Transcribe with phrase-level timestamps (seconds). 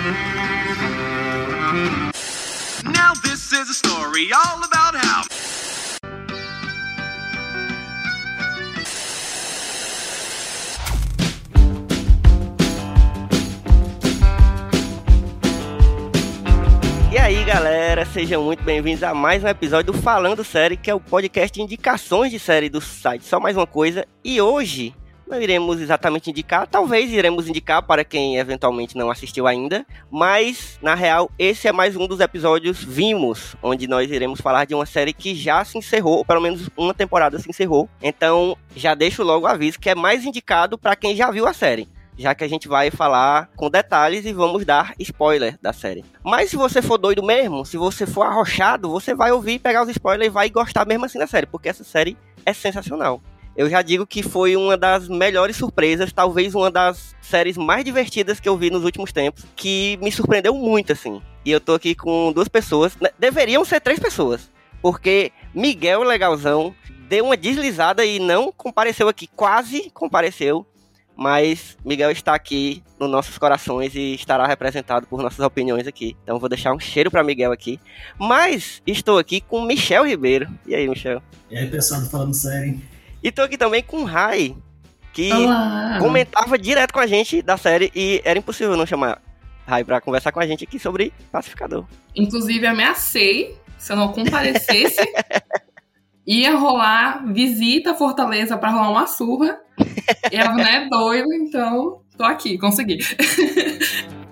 [0.00, 0.08] Now
[3.22, 5.24] this is a story all about how.
[17.12, 20.94] E aí, galera, sejam muito bem-vindos a mais um episódio do Falando Série, que é
[20.94, 24.06] o podcast de indicações de série do site Só Mais Uma Coisa.
[24.24, 24.94] E hoje
[25.30, 30.94] não iremos exatamente indicar, talvez iremos indicar para quem eventualmente não assistiu ainda, mas na
[30.94, 35.12] real, esse é mais um dos episódios Vimos, onde nós iremos falar de uma série
[35.12, 37.88] que já se encerrou, ou pelo menos uma temporada se encerrou.
[38.02, 41.52] Então, já deixo logo o aviso que é mais indicado para quem já viu a
[41.52, 46.04] série já que a gente vai falar com detalhes e vamos dar spoiler da série.
[46.22, 49.88] Mas se você for doido mesmo, se você for arrochado, você vai ouvir, pegar os
[49.88, 53.22] spoilers e vai gostar mesmo assim da série, porque essa série é sensacional.
[53.56, 58.40] Eu já digo que foi uma das melhores surpresas, talvez uma das séries mais divertidas
[58.40, 61.20] que eu vi nos últimos tempos, que me surpreendeu muito, assim.
[61.44, 66.74] E eu tô aqui com duas pessoas, né, deveriam ser três pessoas, porque Miguel Legalzão
[67.08, 70.64] deu uma deslizada e não compareceu aqui, quase compareceu,
[71.16, 76.16] mas Miguel está aqui nos nossos corações e estará representado por nossas opiniões aqui.
[76.22, 77.78] Então vou deixar um cheiro para Miguel aqui.
[78.18, 80.48] Mas estou aqui com Michel Ribeiro.
[80.66, 81.22] E aí, Michel?
[81.50, 82.80] E aí, pessoal, falando sério.
[83.22, 84.56] E estou aqui também com Rai,
[85.12, 85.98] que Olá.
[86.00, 89.20] comentava direto com a gente da série e era impossível não chamar
[89.66, 91.84] Rai para conversar com a gente aqui sobre Pacificador.
[92.16, 95.00] Inclusive, ameacei, se eu não comparecesse,
[96.26, 99.60] ia rolar visita à Fortaleza pra rolar uma surra.
[100.32, 102.98] E ela não é doida, então tô aqui, consegui.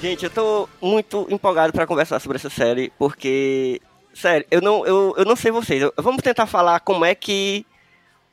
[0.00, 3.80] Gente, eu tô muito empolgado para conversar sobre essa série, porque,
[4.14, 5.82] sério, eu não, eu, eu não sei vocês.
[5.82, 7.66] Eu- vamos tentar falar como é que.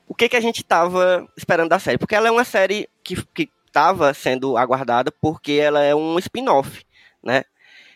[0.08, 1.98] O que que a gente tava esperando da série.
[1.98, 6.84] Porque ela é uma série que, que tava sendo aguardada porque ela é um spin-off,
[7.22, 7.42] né?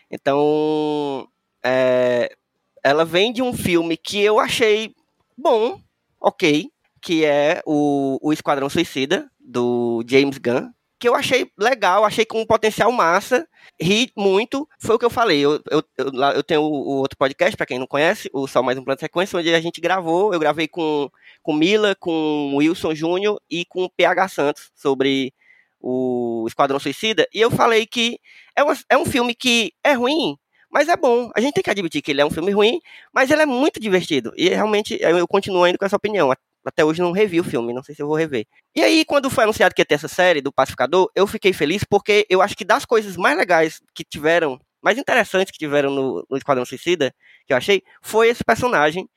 [0.09, 1.27] Então.
[1.63, 2.35] é,
[2.83, 4.93] ela vem de um filme que eu achei
[5.37, 5.79] bom,
[6.19, 10.71] ok, que é o, o Esquadrão Suicida, do James Gunn.
[11.01, 13.47] Que eu achei legal, achei com um potencial massa
[13.81, 14.67] ri muito.
[14.79, 15.39] Foi o que eu falei.
[15.41, 18.61] Eu, eu, eu, eu tenho o, o outro podcast, pra quem não conhece, o Só
[18.61, 20.31] Mais Um Plano de Sequência, onde a gente gravou.
[20.31, 21.09] Eu gravei com,
[21.41, 25.33] com Mila, com Wilson Júnior e com PH Santos sobre
[25.79, 27.27] o Esquadrão Suicida.
[27.33, 28.19] E eu falei que
[28.55, 30.37] é, uma- é um filme que é ruim,
[30.69, 31.31] mas é bom.
[31.35, 32.79] A gente tem que admitir que ele é um filme ruim,
[33.11, 34.31] mas ele é muito divertido.
[34.37, 36.31] E realmente eu, continuo ainda com essa opinião.
[36.65, 38.45] Até hoje não revi o filme, não sei se eu vou rever.
[38.75, 41.83] E aí, quando foi anunciado que ia ter essa série do Pacificador, eu fiquei feliz
[41.83, 46.25] porque eu acho que das coisas mais legais que tiveram, mais interessantes que tiveram no,
[46.29, 47.13] no Esquadrão Suicida,
[47.47, 49.09] que eu achei, foi esse personagem,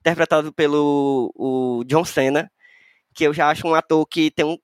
[0.00, 2.50] interpretado pelo o John Cena,
[3.14, 4.58] que eu já acho um ator que tem, um,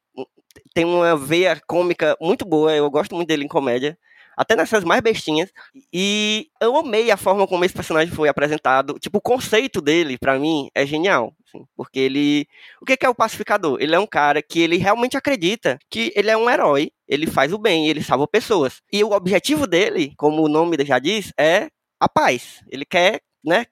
[0.74, 3.98] tem uma veia cômica muito boa, eu gosto muito dele em comédia.
[4.38, 5.50] Até nessas mais bestinhas.
[5.92, 8.96] E eu amei a forma como esse personagem foi apresentado.
[9.00, 11.34] Tipo, o conceito dele, pra mim, é genial.
[11.44, 12.46] assim, porque ele.
[12.80, 13.78] O que é o pacificador?
[13.80, 17.52] Ele é um cara que ele realmente acredita que ele é um herói, ele faz
[17.52, 18.80] o bem, ele salva pessoas.
[18.92, 21.68] E o objetivo dele, como o nome já diz, é
[21.98, 22.62] a paz.
[22.70, 23.66] Ele quer, né,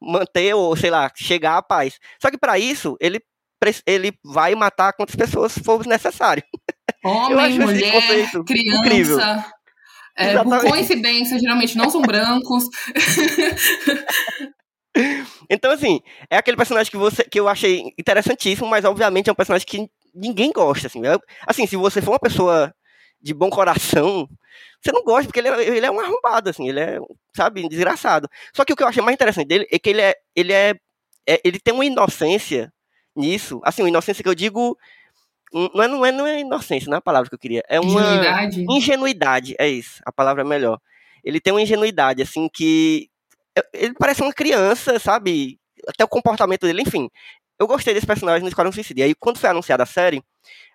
[0.00, 1.98] manter ou sei lá, chegar à paz.
[2.22, 3.20] Só que para isso, ele
[3.86, 6.42] ele vai matar quantas pessoas for necessário.
[7.02, 8.06] Homem, mulher,
[8.44, 8.78] criança.
[8.78, 9.18] incrível.
[10.16, 12.64] É, por coincidência, geralmente não são brancos.
[15.50, 16.00] Então, assim,
[16.30, 19.88] é aquele personagem que, você, que eu achei interessantíssimo, mas obviamente é um personagem que
[20.14, 20.86] ninguém gosta.
[20.86, 22.72] Assim, Eu- assim se você for uma pessoa
[23.20, 24.28] de bom coração,
[24.80, 26.98] você não gosta, porque ele é, ele é um arrombado, assim, ele é,
[27.36, 28.28] sabe, desgraçado.
[28.54, 30.14] Só que o que eu achei mais interessante dele é que ele é.
[30.36, 30.74] Ele, é,
[31.26, 32.72] é- ele tem uma inocência
[33.16, 33.60] nisso.
[33.64, 34.76] Assim, uma inocência que eu digo.
[35.54, 37.62] Não é, não é, não é inocência, não é a palavra que eu queria.
[37.68, 38.00] É uma.
[38.00, 38.66] Ingenuidade.
[38.68, 40.80] Ingenuidade, é isso, a palavra é melhor.
[41.22, 43.08] Ele tem uma ingenuidade, assim, que.
[43.72, 45.58] Ele parece uma criança, sabe?
[45.86, 47.08] Até o comportamento dele, enfim.
[47.58, 49.00] Eu gostei desse personagem no Esquadrão Suicida.
[49.00, 50.16] E aí, quando foi anunciada a série,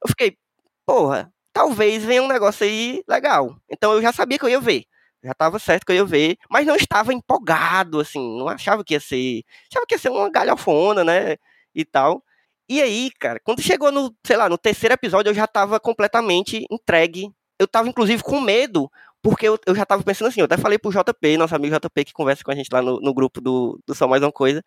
[0.01, 0.37] eu fiquei,
[0.85, 3.57] porra, talvez venha um negócio aí legal.
[3.69, 4.85] Então eu já sabia que eu ia ver.
[5.21, 8.93] Já tava certo que eu ia ver, mas não estava empolgado, assim, não achava que
[8.93, 9.43] ia ser.
[9.69, 11.35] Achava que ia ser uma galhofona, né?
[11.73, 12.23] e tal.
[12.69, 16.65] E aí, cara, quando chegou no, sei lá, no terceiro episódio, eu já tava completamente
[16.69, 17.31] entregue.
[17.57, 18.89] Eu tava, inclusive, com medo,
[19.21, 22.05] porque eu, eu já tava pensando assim, eu até falei pro JP, nosso amigo JP,
[22.05, 24.63] que conversa com a gente lá no, no grupo do, do Só Mais Uma Coisa.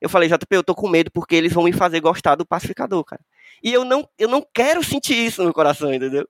[0.00, 3.04] Eu falei, JP, eu tô com medo porque eles vão me fazer gostar do pacificador,
[3.04, 3.22] cara.
[3.62, 6.28] E eu não, eu não quero sentir isso no meu coração, entendeu?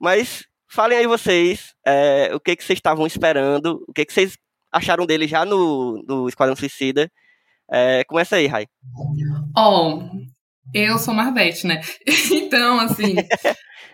[0.00, 4.36] Mas falem aí vocês é, o que, que vocês estavam esperando, o que, que vocês
[4.72, 7.10] acharam dele já no, no Esquadrão Suicida.
[7.70, 8.66] É, começa aí, Rai.
[9.56, 10.00] Ó,
[10.74, 11.80] eu sou Marvete, né?
[12.32, 13.16] Então, assim.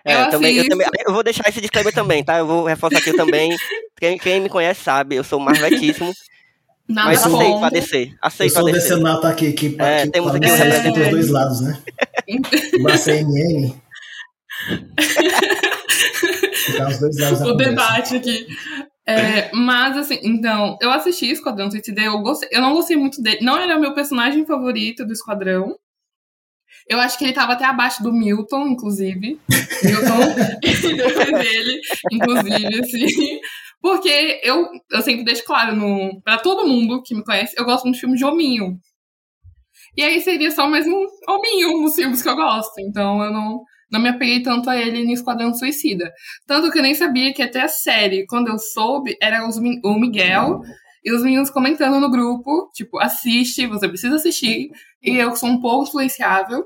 [0.05, 2.39] É, eu também, eu, assisto- também, eu vou deixar esse disclaimer também, tá?
[2.39, 3.57] Eu vou reforçar aqui também.
[3.99, 6.13] Quem, quem me conhece sabe, eu sou marvetíssimo,
[6.87, 7.69] Nada mas aceito contra.
[7.69, 7.81] a.
[7.81, 10.85] Eu Aceito a sou no ataque aqui para É, que temos aqui um representa os
[10.85, 11.11] representante.
[11.11, 11.83] dois lados, né?
[12.85, 13.73] O CNN.
[16.67, 18.47] Ficar os dois lados o debate aqui.
[19.07, 23.39] É, mas assim, então, eu assisti Esquadrão Suicida, eu gostei, eu não gostei muito dele.
[23.43, 25.77] Não era o meu personagem favorito do Esquadrão.
[26.89, 29.41] Eu acho que ele tava até abaixo do Milton, inclusive.
[29.85, 30.19] Milton
[31.39, 31.81] dele,
[32.13, 33.41] inclusive, assim.
[33.81, 37.85] Porque eu, eu sempre deixo claro no, pra todo mundo que me conhece, eu gosto
[37.85, 38.79] muito de filme de hominho.
[39.97, 42.81] E aí seria só mais um hominho nos filmes que eu gosto.
[42.81, 46.11] Então eu não, não me apeguei tanto a ele no Esquadrão Suicida.
[46.47, 49.95] Tanto que eu nem sabia que até a série, quando eu soube, era os, o
[49.99, 50.63] Miguel
[51.05, 54.71] e os meninos comentando no grupo, tipo, assiste, você precisa assistir.
[55.03, 56.65] E eu sou um pouco influenciável,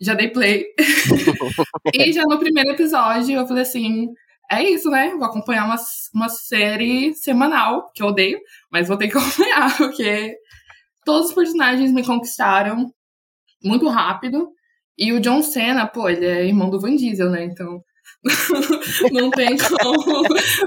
[0.00, 0.64] já dei play.
[1.94, 4.08] e já no primeiro episódio eu falei assim:
[4.50, 5.10] é isso, né?
[5.10, 5.76] Vou acompanhar uma,
[6.14, 8.40] uma série semanal, que eu odeio,
[8.70, 10.34] mas vou ter que acompanhar, porque
[11.04, 12.92] todos os personagens me conquistaram
[13.62, 14.50] muito rápido.
[14.96, 17.44] E o John Cena, pô, ele é irmão do Van Diesel, né?
[17.44, 17.82] Então.
[19.12, 20.24] não tem como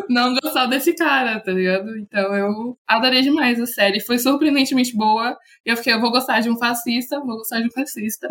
[0.10, 1.98] não gostar desse cara, tá ligado?
[1.98, 4.00] Então eu adorei demais a série.
[4.00, 5.38] Foi surpreendentemente boa.
[5.66, 8.28] Eu fiquei, eu vou gostar de um fascista, vou gostar de um fascista.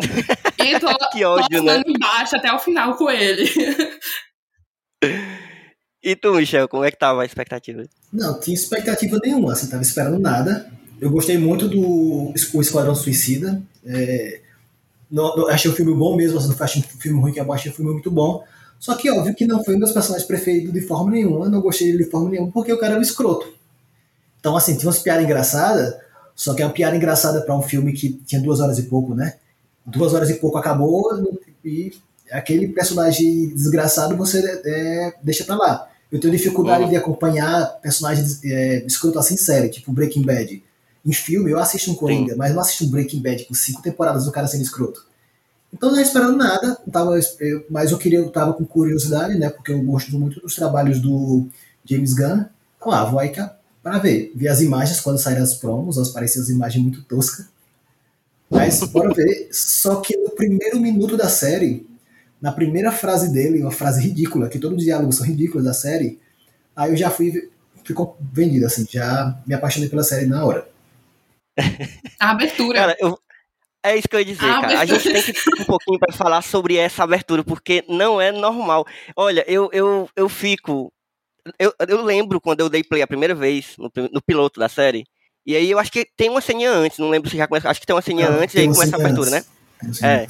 [0.59, 1.81] E tô, Que tô ódio, né?
[1.85, 3.45] embaixo até o final com ele.
[6.03, 7.83] E tu, Michel, como é que tava a expectativa?
[8.11, 10.71] Não, tinha expectativa nenhuma, assim, tava esperando nada.
[10.99, 11.79] Eu gostei muito do
[12.53, 13.61] o Esquadrão Suicida.
[13.85, 14.41] É,
[15.11, 17.53] não, não- achei o filme bom mesmo, assim, não achei um filme ruim, que eu
[17.53, 18.43] achei o filme muito bom.
[18.81, 21.91] Só que, óbvio, que não foi um dos personagens preferidos de forma nenhuma, não gostei
[21.91, 23.47] dele de forma nenhuma, porque o cara era um escroto.
[24.39, 25.95] Então, assim, tinha umas piadas engraçadas,
[26.35, 29.13] só que é uma piada engraçada para um filme que tinha duas horas e pouco,
[29.13, 29.35] né?
[29.85, 31.31] Duas horas e pouco acabou
[31.63, 31.91] e
[32.31, 35.87] aquele personagem desgraçado você é, deixa pra lá.
[36.11, 40.63] Eu tenho dificuldade de acompanhar personagens é, escroto assim em série, tipo Breaking Bad.
[41.05, 44.25] Em filme, eu assisto um Coringa, mas não assisto um Breaking Bad com cinco temporadas
[44.25, 45.05] do cara sendo escroto.
[45.73, 49.49] Então não estava esperando nada, tava, eu- mas eu queria, eu tava com curiosidade, né?
[49.49, 51.47] Porque eu gosto muito dos trabalhos do
[51.85, 52.45] James Gunn.
[52.77, 54.31] Então, ah, vou aí cá para ver.
[54.35, 57.47] Vi as imagens quando saíram as promos, elas pareciam as imagens muito toscas.
[58.49, 59.47] Mas bora ver.
[59.51, 61.87] Só que no primeiro minuto da série,
[62.41, 66.19] na primeira frase dele, uma frase ridícula, que todos os diálogos são ridículos da série,
[66.75, 67.49] aí eu já fui
[67.83, 70.67] ficou vendido assim, já me apaixonei pela série na hora.
[72.19, 72.79] A abertura.
[72.79, 73.17] Cara, eu,
[73.83, 74.79] é isso que eu ia dizer, Ah, cara.
[74.79, 78.31] A gente tem que ficar um pouquinho pra falar sobre essa abertura, porque não é
[78.31, 78.85] normal.
[79.15, 80.91] Olha, eu, eu, eu fico.
[81.57, 85.03] Eu, eu lembro quando eu dei play a primeira vez no, no piloto da série.
[85.45, 87.69] E aí eu acho que tem uma ceninha antes, não lembro se já começa.
[87.69, 89.43] Acho que tem uma ceninha Não, antes e aí começa a abertura, né?
[90.03, 90.27] É.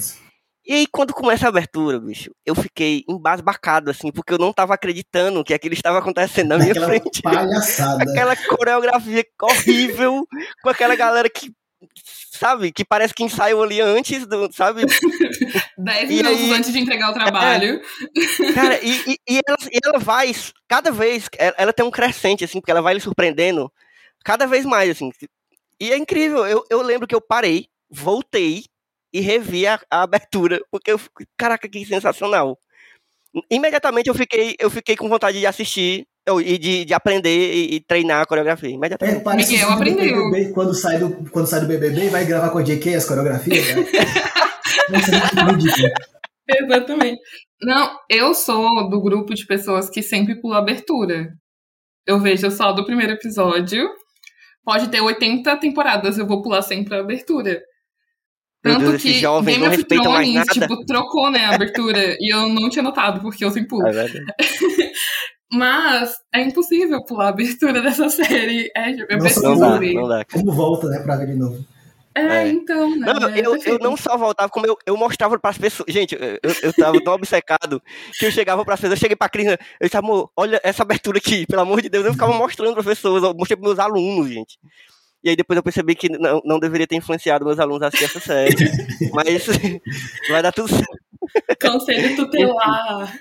[0.64, 4.72] E aí, quando começa a abertura, bicho, eu fiquei embasbacado, assim, porque eu não tava
[4.72, 7.20] acreditando que aquilo estava acontecendo na minha Aquela frente.
[7.20, 8.04] palhaçada.
[8.08, 10.24] Aquela coreografia horrível,
[10.62, 11.50] com aquela galera que,
[12.38, 14.82] sabe, que parece que ensaiou ali antes, do, sabe?
[15.78, 17.80] Dez E minutos aí- antes de entregar o trabalho.
[18.54, 20.32] Cara, e, e, e ela, e ela vai,
[20.68, 23.70] cada vez, ela, ela tem um crescente, assim, porque ela vai lhe surpreendendo
[24.24, 25.10] cada vez mais, assim.
[25.80, 28.64] E é incrível, eu, eu lembro que eu parei, voltei
[29.12, 31.00] e revi a, a abertura, porque eu,
[31.36, 32.58] caraca, que sensacional.
[33.50, 36.06] Imediatamente eu fiquei, eu fiquei com vontade de assistir
[36.40, 38.68] e de, de aprender e, e treinar a coreografia.
[38.68, 39.22] É, Imediatamente.
[39.22, 40.30] parece Miguel do aprendeu.
[40.30, 43.04] BBB, quando sai do quando sai do BBB e vai gravar com a JK as
[43.04, 43.66] coreografias.
[44.88, 46.64] Nossa, é.
[46.64, 47.20] Exatamente.
[47.62, 51.28] Não, eu sou do grupo de pessoas que sempre pula abertura.
[52.06, 53.88] Eu vejo só do primeiro episódio.
[54.64, 57.60] Pode ter 80 temporadas, eu vou pular sempre a abertura.
[58.64, 62.16] Meu Tanto Deus, que jovens Game of Thrones, tipo, trocou, né, a abertura.
[62.20, 63.88] e eu não tinha notado, porque eu sempre pulo.
[63.88, 64.24] É verdade.
[65.52, 68.70] Mas é impossível pular a abertura dessa série.
[68.76, 69.94] É, eu Nossa, preciso Não dá, ver.
[69.94, 70.24] não dá.
[70.24, 71.64] Como volta, né, pra ver de novo.
[72.14, 72.48] É, É.
[72.48, 73.12] então, né?
[73.12, 75.92] Não, é eu, eu não só voltava, como eu, eu mostrava pras pessoas.
[75.92, 77.82] Gente, eu, eu, eu tava tão obcecado
[78.18, 81.18] que eu chegava pras pessoas, eu cheguei pra Cris, eu disse, amor, olha essa abertura
[81.18, 84.28] aqui, pelo amor de Deus, eu ficava mostrando pras pessoas, eu mostrei pros meus alunos,
[84.28, 84.58] gente.
[85.24, 88.04] E aí depois eu percebi que não, não deveria ter influenciado meus alunos a assistir
[88.06, 88.54] essa série.
[89.14, 89.46] Mas
[90.28, 90.98] vai dar tudo certo.
[91.60, 93.14] Conselho tutelar.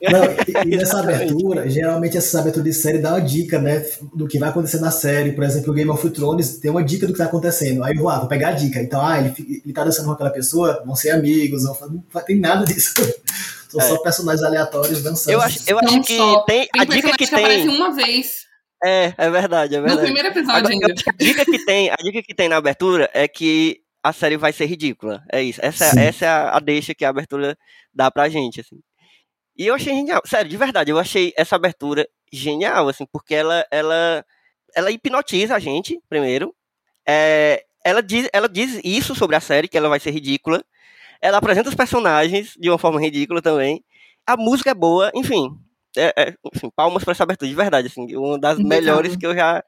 [0.00, 3.84] Não, e, e nessa abertura, geralmente essa abertura de série dá uma dica, né?
[4.14, 5.32] Do que vai acontecer na série.
[5.32, 7.82] Por exemplo, o Game of Thrones tem uma dica do que tá acontecendo.
[7.84, 8.80] Aí eu vou, ah, vou pegar a dica.
[8.80, 11.64] Então, ah, ele, ele tá dançando com aquela pessoa, vão ser amigos.
[11.64, 11.76] Vão,
[12.12, 12.94] não tem nada disso.
[13.68, 15.34] São só personagens aleatórios dançando.
[15.34, 16.40] Eu acho, eu acho Não que só.
[16.44, 16.66] tem.
[16.72, 17.68] Tem A dica que que aparece tem.
[17.68, 18.48] uma vez.
[18.82, 20.06] É, é verdade, é No verdade.
[20.06, 20.86] primeiro episódio Agora, ainda.
[21.06, 24.52] a dica que tem, a dica que tem na abertura é que a série vai
[24.54, 25.22] ser ridícula.
[25.30, 25.60] É isso.
[25.62, 26.00] Essa, Sim.
[26.00, 27.58] essa é a, a deixa que a abertura
[27.92, 28.78] dá pra gente, assim.
[29.58, 30.22] E eu achei genial.
[30.24, 34.24] Sério, de verdade, eu achei essa abertura genial, assim, porque ela, ela,
[34.74, 36.54] ela hipnotiza a gente, primeiro.
[37.06, 40.64] É, ela, diz, ela diz isso sobre a série, que ela vai ser ridícula.
[41.20, 43.84] Ela apresenta os personagens de uma forma ridícula também.
[44.24, 45.50] A música é boa, enfim.
[45.96, 48.14] É, é, enfim, palmas pra essa abertura, de verdade, assim.
[48.14, 49.64] Uma das melhores que eu já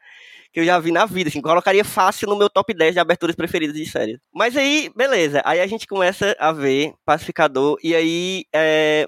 [0.52, 3.36] que eu já vi na vida, assim, colocaria fácil no meu top 10 de aberturas
[3.36, 4.18] preferidas de séries.
[4.34, 9.06] Mas aí, beleza, aí a gente começa a ver Pacificador, e aí, é...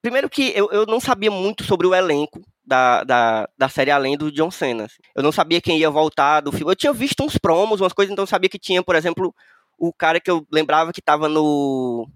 [0.00, 4.16] primeiro que eu, eu não sabia muito sobre o elenco da, da, da série além
[4.16, 4.84] do John Cena.
[4.84, 4.98] assim.
[5.14, 8.12] Eu não sabia quem ia voltar do filme, eu tinha visto uns promos, umas coisas,
[8.12, 9.34] então eu sabia que tinha, por exemplo,
[9.78, 12.08] o cara que eu lembrava que tava no,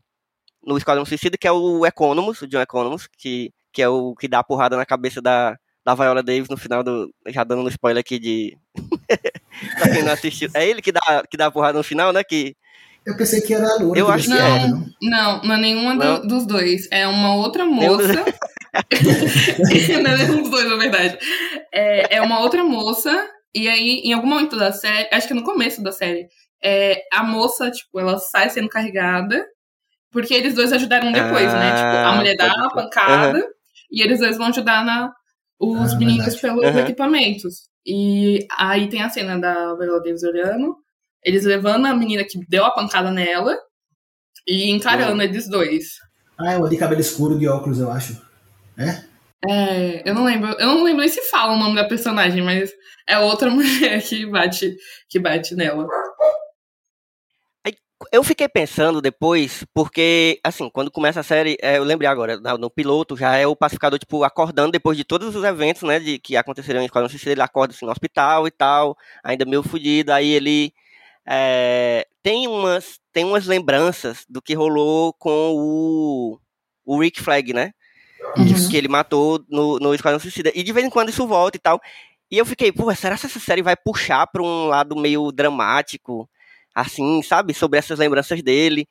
[0.64, 4.28] no Esquadrão Suicida, que é o Economus, o John Economus, que, que é o que
[4.28, 7.12] dá a porrada na cabeça da, da Viola Davis no final do.
[7.28, 8.56] Já dando um spoiler aqui de.
[9.78, 10.48] pra quem não assistiu.
[10.54, 12.22] É ele que dá, que dá a porrada no final, né?
[12.22, 12.56] Que.
[13.04, 13.98] Eu pensei que era a Loura.
[13.98, 14.68] Eu acho que descia, é.
[14.68, 14.86] não?
[15.02, 16.26] Não, não é nenhuma do- Não?
[16.26, 16.88] dos dois.
[16.90, 18.24] É uma outra moça.
[20.02, 21.18] não é nenhum dos dois, na verdade.
[21.72, 23.28] É, é uma outra moça.
[23.54, 26.26] E aí, em algum momento da série, acho que no começo da série,
[26.62, 29.44] é, a moça, tipo, ela sai sendo carregada.
[30.10, 31.70] Porque eles dois ajudaram depois, né?
[31.74, 32.84] Tipo, a Ah, mulher dá pode a crer.
[32.84, 33.44] pancada
[33.90, 35.10] e eles dois vão ajudar na,
[35.58, 36.40] os Ah, meninos verdade.
[36.42, 36.80] pelos Aham.
[36.80, 37.54] equipamentos.
[37.86, 40.76] E aí tem a cena da Viola Davis olhando,
[41.24, 43.56] eles levando a menina que deu a pancada nela
[44.46, 45.98] e encarando eles dois.
[46.38, 48.20] Ah, é uma de cabelo escuro de óculos, eu acho.
[48.76, 49.04] É?
[49.48, 52.70] É, eu não lembro, eu não lembro nem se fala o nome da personagem, mas
[53.06, 54.76] é outra mulher que bate,
[55.08, 55.86] que bate nela.
[58.10, 62.58] Eu fiquei pensando depois, porque, assim, quando começa a série, é, eu lembrei agora, no,
[62.58, 66.18] no piloto já é o pacificador, tipo, acordando depois de todos os eventos, né, de,
[66.18, 70.12] que aconteceram em Esquadrão Suicida, ele acorda, assim, no hospital e tal, ainda meio fudido,
[70.12, 70.74] aí ele
[71.26, 76.38] é, tem, umas, tem umas lembranças do que rolou com o,
[76.84, 77.72] o Rick Flag, né,
[78.36, 78.68] Isso.
[78.70, 80.50] que ele matou no, no Esquadrão Suicida.
[80.54, 81.80] E de vez em quando isso volta e tal.
[82.30, 86.28] E eu fiquei, pô, será que essa série vai puxar pra um lado meio dramático,
[86.74, 87.52] assim, sabe?
[87.52, 88.88] Sobre essas lembranças dele.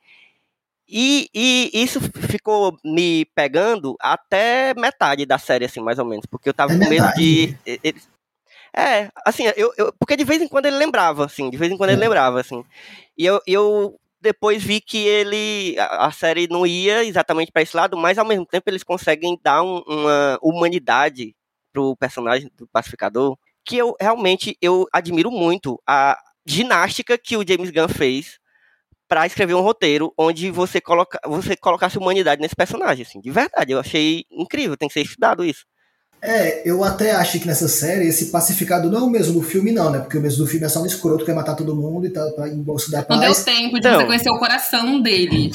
[0.88, 6.26] E, e isso ficou me pegando até metade da série, assim, mais ou menos.
[6.26, 7.58] Porque eu tava É com medo de.
[7.66, 8.08] eles-
[8.76, 11.78] É, assim, eu, eu- porque de vez em quando ele lembrava, assim, de vez em
[11.78, 12.06] quando ele É.
[12.06, 12.64] lembrava, assim.
[13.18, 17.76] E eu, eu depois vi que ele a, a série não ia exatamente para esse
[17.76, 21.36] lado, mas ao mesmo tempo eles conseguem dar um- uma humanidade
[21.74, 27.72] pro personagem do pacificador, que eu realmente eu admiro muito a ginástica que o James
[27.72, 28.40] Gunn fez
[29.08, 33.72] para escrever um roteiro onde você coloca você colocasse humanidade nesse personagem, assim, de verdade,
[33.74, 35.66] eu achei incrível, tem que ser estudado isso.
[36.22, 39.72] É, eu até acho que nessa série esse pacificado não é o mesmo do filme,
[39.72, 40.00] não, né?
[40.00, 42.12] Porque o mesmo do filme é só um escroto que quer matar todo mundo e
[42.12, 43.44] tal, pra em bolso da Não deu paz.
[43.44, 44.00] tempo de Então.
[44.00, 45.52] você conhecer o coração dele.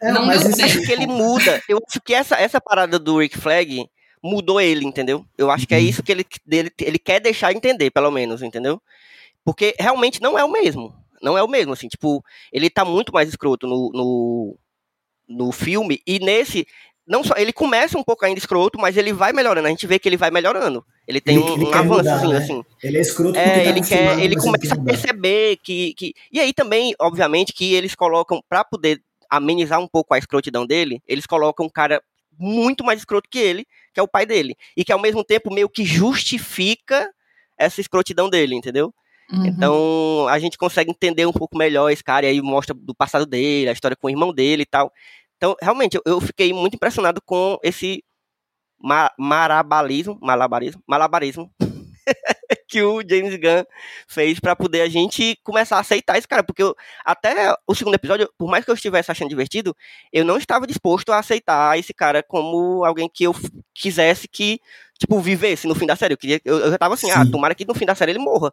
[0.00, 0.64] É, não mas deu tempo.
[0.64, 1.62] acho que ele muda.
[1.68, 3.86] Eu acho que essa, essa parada do Rick Flag
[4.22, 5.24] mudou ele, entendeu?
[5.36, 5.84] Eu acho que é Uhum.
[5.84, 8.80] isso que ele, dele, ele quer deixar entender, pelo menos, entendeu?
[9.44, 10.94] Porque realmente não é o mesmo.
[11.22, 14.56] Não é o mesmo, assim, tipo, ele tá muito mais escroto no, no,
[15.28, 16.66] no filme, e nesse,
[17.06, 19.98] não só, ele começa um pouco ainda escroto, mas ele vai melhorando, a gente vê
[19.98, 20.84] que ele vai melhorando.
[21.06, 22.36] Ele tem Ele- um, ele um quer avançozinho, mudar, né?
[22.44, 22.64] assim.
[22.82, 26.14] Ele é escroto porque É, tá ele quer, ele começa a perceber que, que.
[26.32, 31.00] E aí também, obviamente, que eles colocam, pra poder amenizar um pouco a escrotidão dele,
[31.06, 32.02] eles colocam um cara
[32.38, 34.54] muito mais escroto que ele, que é o pai dele.
[34.76, 37.10] E que ao mesmo tempo meio que justifica
[37.58, 38.92] essa escrotidão dele, entendeu?
[39.32, 39.46] Uhum.
[39.46, 43.26] Então a gente consegue entender um pouco melhor esse cara, e aí mostra do passado
[43.26, 44.92] dele, a história com o irmão dele e tal.
[45.36, 48.02] Então, realmente, eu, fiquei muito impressionado com esse
[48.78, 51.50] ma marabalismo, malabarismo, malabarismo
[52.68, 53.64] que o James Gunn
[54.06, 56.74] fez pra poder a gente começar a aceitar esse cara, porque eu-
[57.04, 59.74] até o segundo episódio, por mais que eu estivesse achando divertido,
[60.12, 63.34] eu não estava disposto a aceitar esse cara como alguém que eu
[63.74, 64.60] quisesse que,
[64.98, 66.14] tipo, vivesse no fim da série.
[66.14, 67.30] Eu, queria, eu, eu já tava assim, ah, Sim.
[67.30, 68.52] tomara que no fim da série ele morra.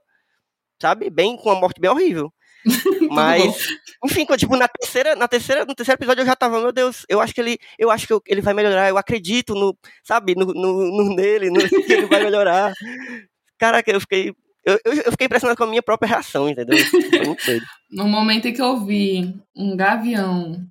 [0.82, 1.10] Sabe?
[1.10, 2.34] Bem, com uma morte bem horrível.
[3.12, 3.68] Mas,
[4.04, 7.20] enfim, tipo, na terceira, na terceira, no terceiro episódio eu já tava, meu Deus, eu
[7.20, 10.92] acho que ele, eu acho que ele vai melhorar, eu acredito no, sabe, no, no,
[10.92, 12.74] no nele, no, que ele vai melhorar.
[13.60, 14.34] Caraca, eu fiquei
[14.66, 16.78] Eu, eu, fiquei impressionado com a minha própria reação, entendeu?
[17.92, 20.66] No momento em que eu vi um gavião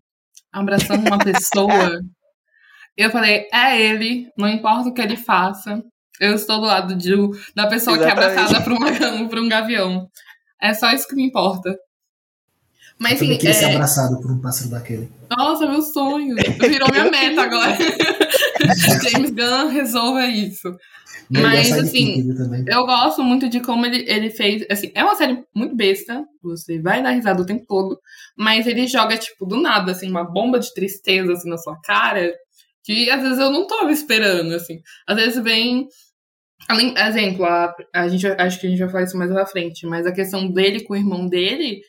[0.52, 2.00] abraçando uma pessoa,
[2.96, 5.82] eu falei, é ele, não importa o que ele faça,
[6.20, 7.14] eu estou do lado de,
[7.54, 8.38] da pessoa que é Exatamente.
[8.38, 10.08] abraçada por, uma, por um gavião.
[10.62, 11.76] É só isso que me importa.
[12.98, 13.74] Mas Eu assim, queria ser é...
[13.74, 15.10] abraçado por um pássaro daquele.
[15.28, 16.36] nossa, meu sonho.
[16.36, 17.76] Virou minha meta agora.
[19.10, 20.68] James Gunn, resolva isso.
[21.28, 22.24] E ele Mas, é assim.
[22.66, 24.64] Eu gosto muito de como ele, ele fez.
[24.70, 26.24] Assim, é uma série muito besta.
[26.42, 27.98] Você vai dar risada o tempo todo.
[28.36, 32.32] Mas ele joga, tipo, do nada, assim, uma bomba de tristeza assim, na sua cara.
[32.84, 34.78] Que às vezes eu não tava esperando, assim.
[35.08, 35.88] Às vezes vem.
[36.68, 39.86] Além, exemplo, a, a gente, acho que a gente vai falar isso mais pra frente,
[39.86, 41.80] mas a questão dele com o irmão dele,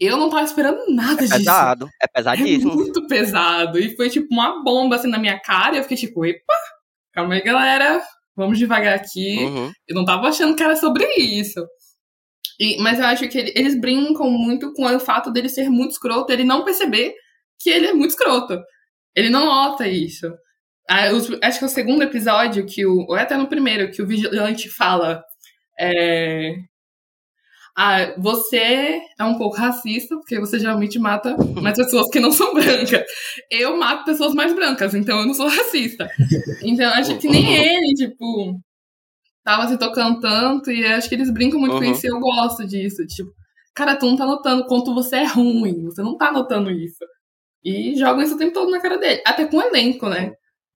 [0.00, 1.36] eu não tava esperando nada É disso.
[1.38, 2.74] pesado, é É pesadíssimo.
[2.74, 3.78] muito pesado.
[3.78, 5.74] E foi tipo uma bomba assim na minha cara.
[5.74, 6.54] E eu fiquei tipo, epa,
[7.12, 8.02] calma aí, galera.
[8.34, 9.44] Vamos devagar aqui.
[9.44, 9.70] Uhum.
[9.86, 11.64] Eu não tava achando que era sobre isso.
[12.58, 15.92] E- mas eu acho que ele- eles brincam muito com o fato dele ser muito
[15.92, 17.14] escroto, ele não perceber
[17.60, 18.58] que ele é muito escroto.
[19.14, 20.26] Ele não nota isso.
[20.90, 23.06] Acho que é o segundo episódio que o.
[23.08, 25.22] Ou é até no primeiro, que o vigilante fala.
[25.80, 26.54] É,
[27.76, 32.52] ah, você é um pouco racista, porque você geralmente mata mais pessoas que não são
[32.52, 33.02] brancas.
[33.50, 36.08] Eu mato pessoas mais brancas, então eu não sou racista.
[36.62, 38.60] Então acho que nem ele, tipo,
[39.44, 41.92] tava se tocando tanto, e acho que eles brincam muito com Uhum.
[41.92, 43.06] isso e eu gosto disso.
[43.06, 43.30] Tipo,
[43.74, 47.04] cara, tu não tá notando quanto você é ruim, você não tá notando isso.
[47.64, 49.22] E jogam isso o tempo todo na cara dele.
[49.26, 50.32] Até com o elenco, né?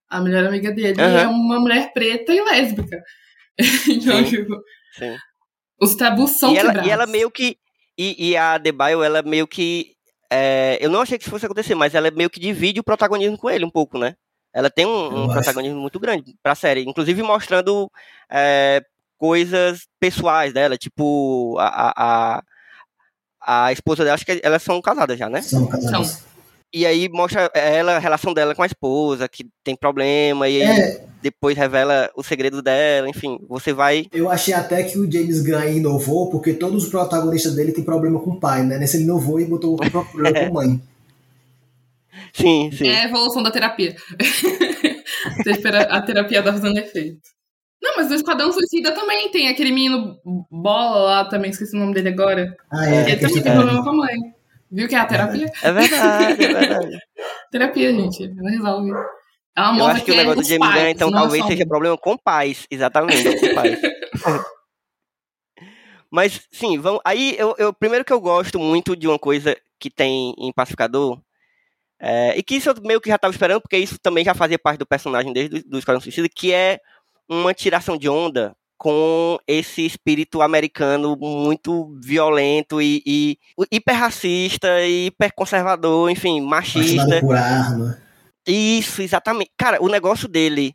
[0.08, 1.18] A melhor amiga dele Uhum.
[1.18, 3.02] é uma mulher preta e lésbica.
[3.88, 4.24] então, Sim.
[4.24, 4.54] tipo,
[4.98, 5.16] Sim.
[5.80, 7.56] os tabus são E ela, e ela meio que.
[7.98, 9.92] E, e a Debaio, ela meio que.
[10.30, 13.38] é, eu não achei que isso fosse acontecer, mas ela meio que divide o protagonismo
[13.38, 14.14] com ele um pouco, né?
[14.54, 17.90] Ela tem um, um protagonismo muito grande pra série, inclusive mostrando
[18.30, 18.82] é,
[19.18, 22.42] coisas pessoais dela, tipo a, a,
[23.40, 25.42] a, a esposa dela, acho que elas são casadas já, né?
[25.42, 26.22] São casados.
[26.72, 30.80] E aí mostra ela, a relação dela com a esposa, que tem problema, e aí
[30.80, 34.06] É, depois revela o segredo dela, enfim, você vai.
[34.12, 38.20] eu achei até que o James Gunn inovou, porque todos os protagonistas dele têm problema
[38.20, 38.78] com o pai, né?
[38.78, 40.82] Nesse ele inovou e botou o problema com a mãe.
[42.32, 42.88] Sim, sim.
[42.88, 43.96] É a evolução da terapia.
[45.42, 47.20] Você espera a terapia tá fazendo efeito.
[47.82, 50.18] Não, mas o Esquadrão Suicida também tem aquele menino
[50.50, 52.56] bola lá também, esqueci o nome dele agora.
[52.70, 54.35] Ah, é, que a também tem problema com a mãe.
[54.70, 55.50] Viu que é a terapia?
[55.62, 56.98] É verdade, é verdade.
[57.50, 58.24] Terapia, gente.
[58.38, 58.90] Ela resolve.
[59.56, 61.66] Ela Eu mostra acho que o negócio do James Gunn, então, não talvez são- seja
[61.66, 62.66] problema com pais.
[62.70, 63.80] Exatamente, com pais.
[66.10, 67.00] Mas, sim, vamos.
[67.04, 71.20] Aí, eu, eu, primeiro que eu gosto muito de uma coisa que tem em Pacificador,
[71.98, 74.58] é, e que isso eu meio que já estava esperando, porque isso também já fazia
[74.58, 76.80] parte do personagem desde do, do Esquadrão Suicida, que é
[77.28, 83.38] uma tiração de onda com esse espírito americano muito violento e, e
[83.70, 87.20] hiper racista, e hiper conservador, enfim, machista.
[87.20, 87.98] Por arma.
[88.46, 89.50] Isso, exatamente.
[89.56, 90.74] Cara, o negócio dele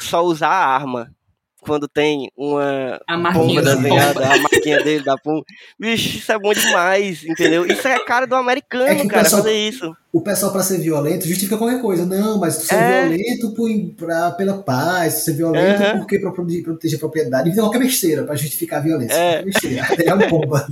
[0.00, 1.14] só usar a arma
[1.62, 4.34] quando tem uma A pomba da desenhada, pomba.
[4.34, 5.44] a marquinha dele da pomba.
[5.78, 7.64] Bicho, isso é bom demais, entendeu?
[7.64, 9.96] Isso é a cara do americano, É cara, pessoal- fazer isso.
[10.12, 12.04] O pessoal, pra ser violento, justifica qualquer coisa.
[12.04, 13.08] Não, mas tu ser É.
[13.08, 15.98] violento por, pra, pela paz, tu ser violento Aham.
[16.00, 17.48] porque pra proteger, proteger a propriedade.
[17.50, 19.14] Então, qualquer besteira pra justificar a violência.
[19.14, 19.42] É.
[19.42, 19.86] Besteira.
[20.04, 20.68] É uma bomba.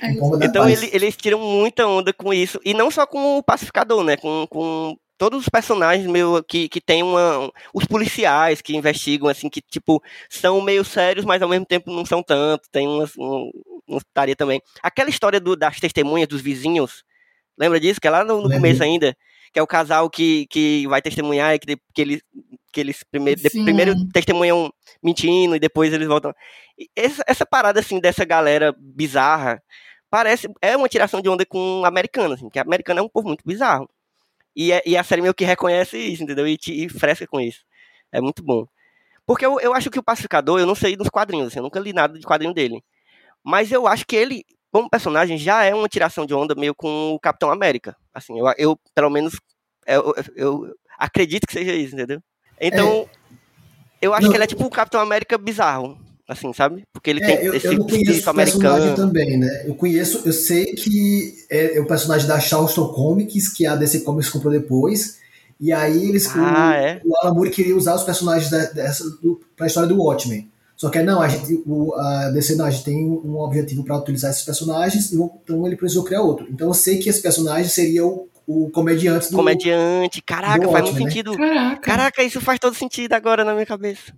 [0.00, 2.58] É Um bomba da Então ele- eles tiram muita onda com isso.
[2.64, 4.16] E não só com o pacificador, né?
[4.16, 7.50] Com, com todos os personagens meio que, que tem uma.
[7.72, 12.04] Os policiais que investigam, assim, que, tipo, são meio sérios, mas ao mesmo tempo não
[12.04, 12.68] são tanto.
[12.70, 13.50] Tem umas, um,
[13.88, 14.60] putaria também.
[14.82, 17.04] Aquela história do- das testemunhas, dos vizinhos.
[17.58, 18.00] Lembra disso?
[18.00, 19.16] Que é lá no, no começo ainda.
[19.52, 22.20] Que é o casal que, que vai testemunhar e que, que eles,
[22.72, 24.70] que eles primeiro, de- primeiro testemunham
[25.02, 26.34] mentindo e depois eles voltam.
[26.94, 29.62] Essa, essa parada, assim, dessa galera bizarra
[30.10, 33.26] parece é uma tiração de onda com o americano, assim, que americano é um povo
[33.28, 33.88] muito bizarro.
[34.56, 36.46] E, é- e a série meio que reconhece isso, entendeu?
[36.46, 37.60] E, te, e fresca com isso.
[38.12, 38.66] É muito bom.
[39.26, 41.80] Porque eu, eu acho que o Pacificador, eu não sei dos quadrinhos, assim, eu nunca
[41.80, 42.82] li nada de quadrinho dele.
[43.42, 47.12] Mas eu acho que ele, como personagem, já é uma tiração de onda meio com
[47.14, 47.96] o Capitão América.
[48.12, 49.34] Assim, eu, eu pelo menos,
[49.86, 52.22] eu, eu- acredito que seja isso, entendeu?
[52.60, 53.08] Então,
[54.00, 54.30] eu acho Não.
[54.30, 56.84] que ele é tipo o Capitão América bizarro, assim, sabe?
[56.92, 58.96] Porque ele É, tem eu, esse eu não conheço espírito o personagem americano.
[58.96, 59.64] também, né?
[59.66, 64.00] Eu conheço, eu sei que é, é o personagem da Charleston Comics, que a DC
[64.00, 65.18] Comics comprou depois.
[65.60, 66.28] E aí eles.
[66.34, 67.00] Ah, o, é?
[67.04, 70.50] o Alan Moore queria usar os personagens da, dessa, do, pra história do Watchmen.
[70.76, 73.96] Só que não, a gente, o, a DC não, a gente tem um objetivo para
[73.96, 76.46] utilizar esses personagens, então ele precisou criar outro.
[76.50, 79.36] Então eu sei que esse personagem seria o, o comediante do.
[79.36, 81.10] Comediante, caraca, do faz Watchmen, muito né?
[81.10, 81.36] sentido.
[81.36, 81.80] Caraca.
[81.80, 84.12] Caraca, isso faz todo sentido agora na minha cabeça.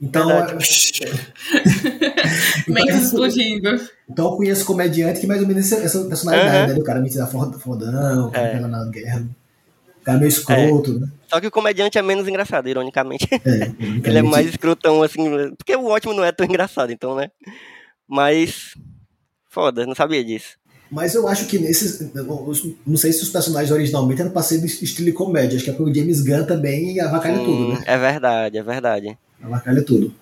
[0.00, 0.28] Então.
[2.68, 3.80] Mentes explodindo.
[4.08, 6.66] Então eu conheço comediante que mais ou menos essa, essa personalidade, Aham.
[6.68, 6.74] né?
[6.74, 8.60] Do cara mentira fodão, fodão, o cara É.
[8.60, 9.26] na guerra.
[10.00, 11.08] O cara meio escroto, né?
[11.28, 13.26] Só que o comediante é menos engraçado, ironicamente.
[13.32, 13.72] É,
[14.08, 15.24] Ele é mais escrotão, assim,
[15.56, 17.28] porque o ótimo não é tão engraçado, então, né?
[18.06, 18.74] Mas.
[19.48, 20.56] Foda, não sabia disso.
[20.90, 22.08] Mas eu acho que nesses.
[22.86, 25.56] Não sei se os personagens originalmente eram pra ser do estilo de comédia.
[25.56, 27.82] Acho que é porque o James Gunn também avacalha tudo, Hum, né?
[27.86, 29.18] É verdade, é verdade.
[29.46, 30.14] Avacalha tudo.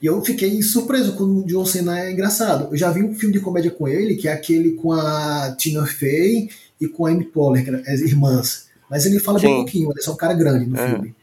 [0.00, 2.68] E eu fiquei surpreso quando o John Cena é engraçado.
[2.70, 5.86] Eu já vi um filme de comédia com ele, que é aquele com a Tina
[5.86, 6.48] Fey
[6.80, 8.68] e com a Amy Poehler, que eram as irmãs.
[8.88, 9.56] Mas ele fala bem Sim.
[9.56, 10.88] pouquinho, ele é só um cara grande no Aham.
[10.88, 11.14] filme.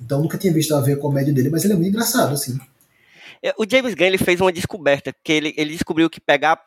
[0.00, 2.34] Então eu nunca tinha visto a ver a comédia dele, mas ele é muito engraçado,
[2.34, 2.58] assim.
[3.42, 6.60] É, O James Gunn ele fez uma descoberta, que ele, ele descobriu que pegar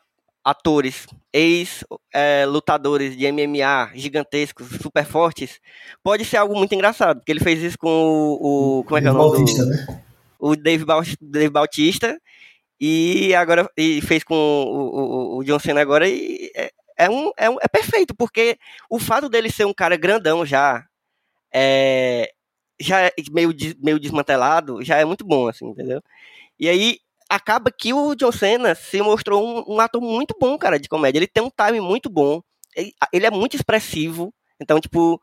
[0.44, 5.60] atores, ex-lutadores de MMA gigantescos, super fortes,
[6.02, 7.18] pode ser algo muito engraçado.
[7.18, 8.78] Porque ele fez isso com o.
[8.80, 9.30] o- como é que é o nome?
[9.36, 10.02] Bautista, do, né?
[10.38, 12.18] O Dave, Baut- Dave Bautista.
[12.80, 17.32] E agora e fez com o, o, o John Cena agora e é, é um,
[17.36, 18.56] é, um, é perfeito, porque
[18.90, 20.84] o fato dele ser um cara grandão já,
[21.52, 22.30] é,
[22.80, 26.02] já é meio, meio desmantelado, já é muito bom, assim, entendeu?
[26.58, 26.98] E aí
[27.30, 31.18] acaba que o John Cena se mostrou um, um ator muito bom, cara, de comédia.
[31.18, 32.42] Ele tem um time muito bom,
[32.76, 35.20] ele, ele é muito expressivo, então, tipo,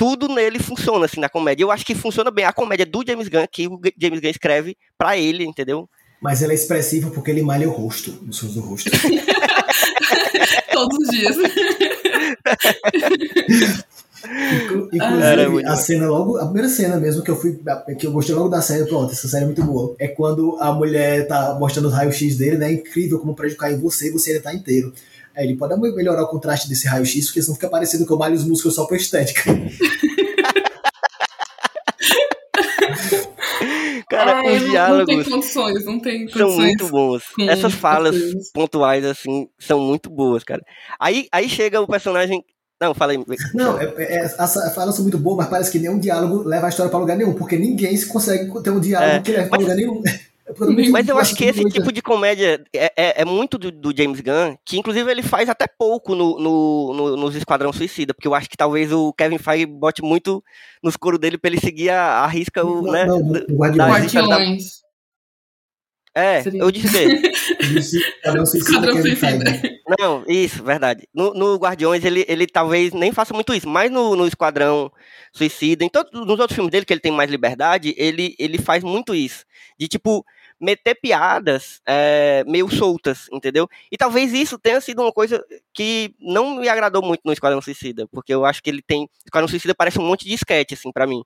[0.00, 1.62] tudo nele funciona, assim, na comédia.
[1.62, 4.74] Eu acho que funciona bem a comédia do James Gunn, que o James Gunn escreve
[4.96, 5.86] pra ele, entendeu?
[6.22, 8.90] Mas ele é expressivo porque ele malha o rosto, os sons do rosto.
[10.72, 11.36] Todos os dias.
[14.90, 17.60] Inclusive, muito a cena logo, a primeira cena mesmo que eu fui,
[17.98, 19.94] que eu gostei logo da série, pronto, essa série é muito boa.
[19.98, 22.70] É quando a mulher tá mostrando os raios-x dele, né?
[22.70, 24.94] É incrível como prejudicar em você e você ainda tá inteiro.
[25.36, 28.34] Aí ele pode melhorar o contraste desse raio-x, porque senão fica parecendo que eu malho
[28.34, 29.42] os músculos só pra estética.
[34.08, 36.56] Cara, Ai, os não- Não diálogos tem condições, não tem são condições.
[36.66, 37.22] muito bons.
[37.36, 38.16] com Essas falas
[38.52, 40.62] pontuais, assim, são muito boas, cara.
[40.98, 42.44] Aí, aí chega o personagem.
[42.80, 43.22] Não, falei.
[43.54, 46.68] Não, é, é, as falas são muito boas, mas parece que nenhum diálogo leva a
[46.70, 49.58] história pra lugar nenhum, porque ninguém se consegue ter um diálogo É, que leve pra
[49.58, 50.02] lugar nenhum.
[50.90, 53.96] Mas eu acho que esse muito- tipo de comédia é, é, é muito do, do
[53.96, 58.28] James Gunn, que inclusive ele faz até pouco no, no, no- nos Esquadrão Suicida, porque
[58.28, 60.42] eu acho que talvez o Kevin Feige bote muito
[60.82, 63.04] nos coros dele pra ele seguir a, a risca, o, Não, né?
[63.06, 64.12] não, no- d- no Guardiões.
[64.12, 64.80] da-.
[66.12, 66.60] É, Seria.
[66.62, 67.22] eu disse.
[67.72, 69.62] Disse, Esquadrão Suicida.
[69.98, 71.06] Não, isso, verdade.
[71.14, 74.90] No, no Guardiões, ele, ele talvez nem faça muito isso, mas no, no Esquadrão
[75.32, 78.82] Suicida, em todos nos outros filmes dele, que ele tem mais liberdade, ele, ele faz
[78.82, 79.44] muito isso.
[79.78, 80.24] De, tipo,
[80.60, 83.68] meter piadas é, meio soltas, entendeu?
[83.90, 88.06] E talvez isso tenha sido uma coisa que não me agradou muito no Esquadrão Suicida,
[88.08, 89.08] porque eu acho que ele tem...
[89.24, 91.22] Esquadrão Suicida parece um monte de sketch, assim, pra mim.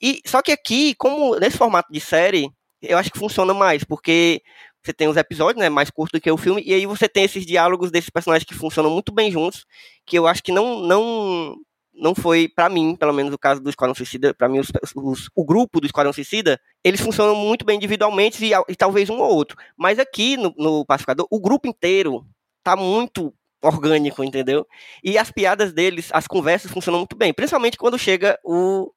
[0.00, 2.50] E, só que aqui, como nesse formato de série,
[2.82, 4.42] eu acho que funciona mais, porque
[4.82, 7.24] você tem os episódios, né, mais curto do que o filme, e aí você tem
[7.24, 9.66] esses diálogos desses personagens que funcionam muito bem juntos,
[10.06, 11.56] que eu acho que não não
[11.92, 15.28] não foi pra mim, pelo menos no caso do Esquadrão Suicida, pra mim os, os-
[15.34, 19.34] o grupo do Esquadrão Suicida, eles funcionam muito bem individualmente e, e talvez um ou
[19.34, 22.24] outro, mas aqui no, no Pacificador, o grupo inteiro
[22.62, 24.66] tá muito orgânico, entendeu?
[25.04, 28.90] E as piadas deles, as conversas funcionam muito bem, principalmente quando chega o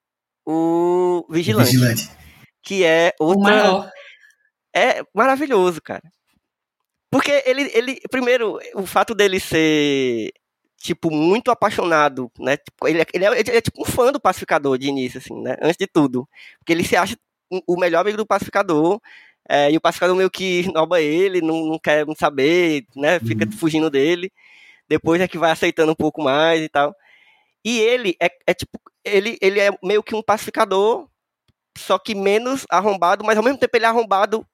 [0.46, 2.10] o vigilante, Vigilante.
[2.62, 3.90] que é O outra maior.
[4.76, 6.02] é maravilhoso, cara.
[7.10, 10.30] Porque ele, ele, primeiro, o fato dele ser,
[10.84, 12.58] tipo, muito apaixonado, né?
[12.58, 15.40] Tipo, Ele, é- ele, é, ele é tipo um fã do pacificador de início, assim,
[15.40, 15.56] né?
[15.62, 16.28] Antes de tudo.
[16.58, 17.16] Porque ele se acha
[17.66, 19.00] o- melhor amigo do pacificador,
[19.48, 23.18] é, e o pacificador meio que esnoba ele, não, não quer saber, né?
[23.20, 23.52] Fica Uhum.
[23.52, 24.30] fugindo dele.
[24.86, 26.94] Depois é que vai aceitando um pouco mais e tal.
[27.64, 31.08] E ele é, é tipo, ele, ele é meio que um pacificador,
[31.78, 34.46] só que menos arrombado, mas ao mesmo tempo ele é arrombado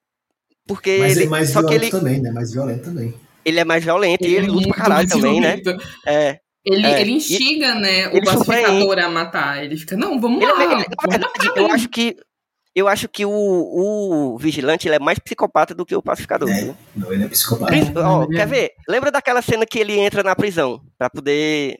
[0.65, 2.31] porque Mas ele, ele é mais só que violento ele, também, né?
[2.31, 3.13] Mais violento também.
[3.45, 5.57] Ele é mais violento e Ele é ele luta pra muito caralho também, né?
[5.57, 5.83] violento.
[6.05, 6.39] É.
[6.63, 9.63] Ele, É, ele e- instiga, né, o pacificador a matar.
[9.63, 10.63] Ele fica, não, vamos Ele, lá.
[10.63, 12.15] ele- vamos verdade, eu ele." acho que
[12.73, 16.49] eu acho que o, o vigilante ele é mais psicopata do que o pacificador.
[16.49, 16.73] É.
[16.95, 17.73] Não, ele é psicopata.
[17.97, 18.27] Ó, é.
[18.27, 18.71] quer ver?
[18.87, 21.79] Lembra daquela cena que ele entra na prisão pra poder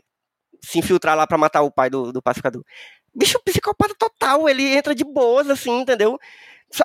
[0.62, 2.62] se infiltrar lá pra matar o pai do, do pacificador?
[3.16, 6.18] Bicho, psicopata total, ele entra de boas, assim, entendeu?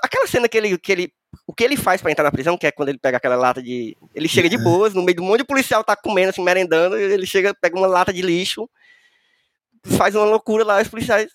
[0.03, 1.13] Aquela cena que ele, que ele.
[1.47, 3.63] O que ele faz pra entrar na prisão, que é quando ele pega aquela lata
[3.63, 3.97] de.
[4.15, 6.97] Ele chega de boas, no meio de um monte de policial tá comendo, assim, merendando,
[6.97, 8.69] ele chega, pega uma lata de lixo,
[9.85, 11.31] faz uma loucura lá, os policiais.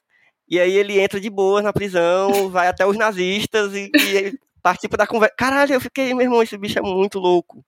[0.50, 4.98] E aí ele entra de boas na prisão, vai até os nazistas e, e participa
[4.98, 5.34] da conversa.
[5.38, 7.64] Caralho, eu fiquei, meu irmão, esse bicho é muito louco.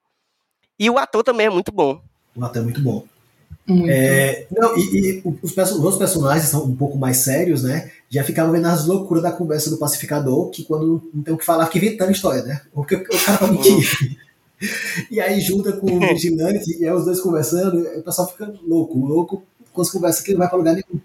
[0.77, 2.01] E o ator também é muito bom.
[2.35, 3.07] O ator é muito bom.
[3.87, 7.91] É, não, e, e os, os personagens são um pouco mais sérios, né?
[8.09, 11.45] Já ficavam vendo as loucuras da conversa do pacificador, que quando não tem o que
[11.45, 12.61] falar, fica inventando história, né?
[12.73, 13.81] Porque o cara tá mentindo.
[15.09, 18.97] E aí junta com o vigilante, e aí os dois conversando, o pessoal fica louco.
[18.97, 21.01] O louco, quando se conversa que não vai pra lugar nenhum.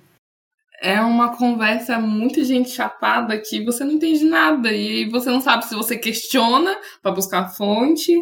[0.81, 4.73] É uma conversa muito gente chapada que você não entende nada.
[4.73, 8.13] E você não sabe se você questiona pra buscar a fonte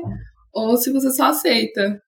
[0.52, 2.00] ou se você só aceita.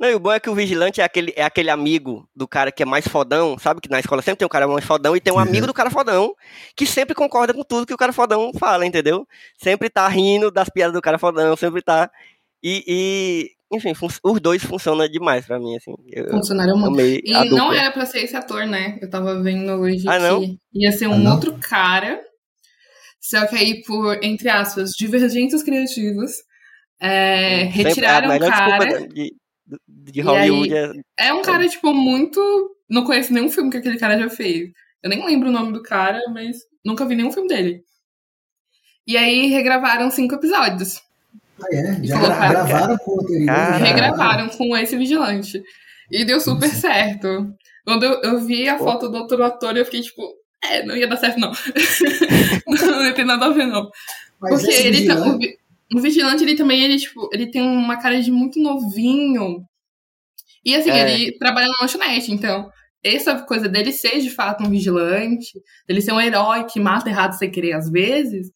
[0.00, 2.72] Não, e o bom é que o vigilante é aquele, é aquele amigo do cara
[2.72, 3.82] que é mais fodão, sabe?
[3.82, 5.42] Que na escola sempre tem um cara mais fodão e tem um Uhum.
[5.42, 6.34] amigo do cara fodão
[6.74, 9.26] que sempre concorda com tudo que o cara fodão fala, entendeu?
[9.62, 12.10] Sempre tá rindo das piadas do cara fodão, sempre tá.
[12.62, 13.92] E, e, enfim,
[14.24, 15.92] os dois funcionam demais pra mim, assim.
[16.10, 16.98] Eu Funcionário muito.
[16.98, 18.98] E não era pra ser esse ator, né?
[19.02, 20.40] Eu tava vendo hoje Ah, não?
[20.40, 22.18] que ia ser um Ah, outro cara.
[23.20, 26.32] Só que aí, por, entre aspas, divergências criativas,
[26.98, 29.08] é, Sempre- retiraram a o desculpa cara.
[29.08, 29.32] de,
[29.88, 32.40] de Hollywood é É um cara, tipo, muito.
[32.88, 34.70] Não conheço nenhum filme que aquele cara já fez.
[35.02, 37.82] Eu nem lembro o nome do cara, mas nunca vi nenhum filme dele.
[39.06, 41.00] E aí regravaram cinco episódios.
[41.62, 42.02] Ah, é?
[42.04, 43.46] Já gra- gravaram com o anterior.
[43.46, 45.62] Já regravaram com esse vigilante.
[46.10, 47.52] E deu super certo.
[47.84, 48.84] Quando eu, eu vi a Pô.
[48.84, 50.22] foto do outro ator, eu fiquei tipo,
[50.62, 51.52] é, não ia dar certo, não.
[52.66, 53.88] não ia ter nada a ver, não.
[54.40, 55.58] Mas Porque ele tá, vigilante-
[55.94, 59.64] o vigilante, ele também, ele, tipo, ele tem uma cara de muito novinho.
[60.64, 61.12] E assim, É.
[61.12, 62.70] ele trabalha na lanchonete, então.
[63.02, 65.52] Essa coisa dele ser de fato um vigilante,
[65.88, 68.50] dele ser um herói que mata errado sem querer às vezes,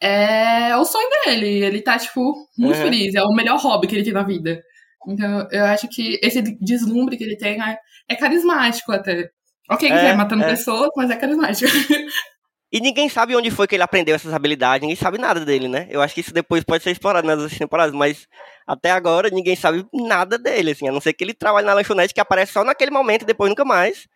[0.00, 1.64] é o sonho dele.
[1.64, 2.20] Ele tá, tipo,
[2.58, 2.82] muito Uhum.
[2.84, 3.14] feliz.
[3.14, 4.62] É o melhor hobby que ele tem na vida.
[5.08, 9.28] Então, eu acho que esse deslumbre que ele tem é, é carismático até.
[9.70, 10.50] Ok, que É, matando é.
[10.50, 11.70] pessoas, mas é carismático.
[12.74, 15.86] E ninguém sabe onde foi que ele aprendeu essas habilidades, ninguém sabe nada dele, né?
[15.88, 18.26] Eu acho que isso depois pode ser explorado nas outras temporadas, mas
[18.66, 22.12] até agora ninguém sabe nada dele, assim, a não ser que ele trabalhe na lanchonete
[22.12, 24.08] que aparece só naquele momento e depois nunca mais.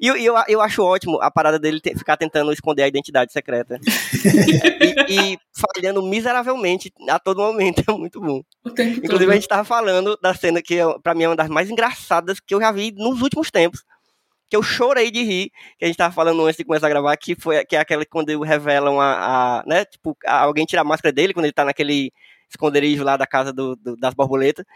[0.00, 3.32] E eu, eu, eu acho ótimo a parada dele te- ficar tentando esconder a identidade
[3.32, 3.78] secreta.
[5.08, 8.42] e, e falhando miseravelmente a todo momento, é muito bom.
[8.66, 9.30] Inclusive, todo.
[9.30, 12.54] a gente tava falando da cena que, pra mim, é uma das mais engraçadas que
[12.54, 13.84] eu já vi nos últimos tempos.
[14.50, 17.16] Que eu chorei de rir, que a gente tava falando antes de começar a gravar,
[17.16, 20.84] que foi que é aquela quando revelam a, a né, tipo, a- alguém tira a
[20.84, 22.12] máscara dele quando ele tá naquele
[22.48, 24.66] esconderijo lá da casa do, do- das borboletas.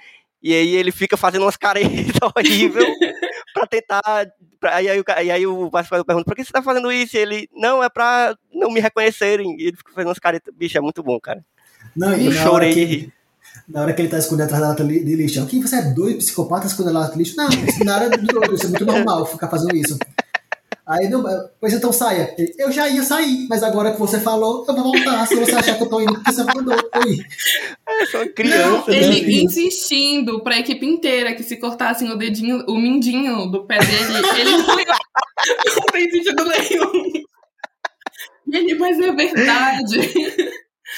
[0.41, 1.91] E aí ele fica fazendo umas caretas
[2.37, 2.87] horríveis
[3.53, 4.03] pra tentar.
[4.61, 7.17] Pra, e, aí, e aí o participante pergunta, por que você tá fazendo isso?
[7.17, 9.57] E ele, não, é pra não me reconhecerem.
[9.59, 10.55] E ele fica fazendo umas caretas.
[10.55, 11.45] Bicho, é muito bom, cara.
[11.97, 13.13] Não, e Eu chorei de rir.
[13.69, 15.83] Na hora que ele tá escondendo atrás da lata de lixo, o que você é
[15.83, 17.37] doido, psicopata, escondendo a lata de lixo?
[17.37, 19.99] Não, isso não era de doido, isso é muito normal ficar fazendo isso.
[20.87, 21.25] Aí, não,
[21.59, 22.35] pois então saia.
[22.59, 25.27] Eu já ia sair, mas agora que você falou, eu vou voltar.
[25.27, 27.27] Se você achar que eu tô indo, porque você mandou eu ir.
[27.89, 28.91] É só criança.
[28.91, 28.97] né?
[28.99, 29.45] Ele Deus.
[29.45, 34.57] insistindo pra equipe inteira que se cortassem o dedinho, o mindinho do pé dele, ele
[34.59, 34.87] não ia.
[35.77, 37.25] Não tem sentido nenhum.
[38.47, 40.13] E ele, mas é verdade.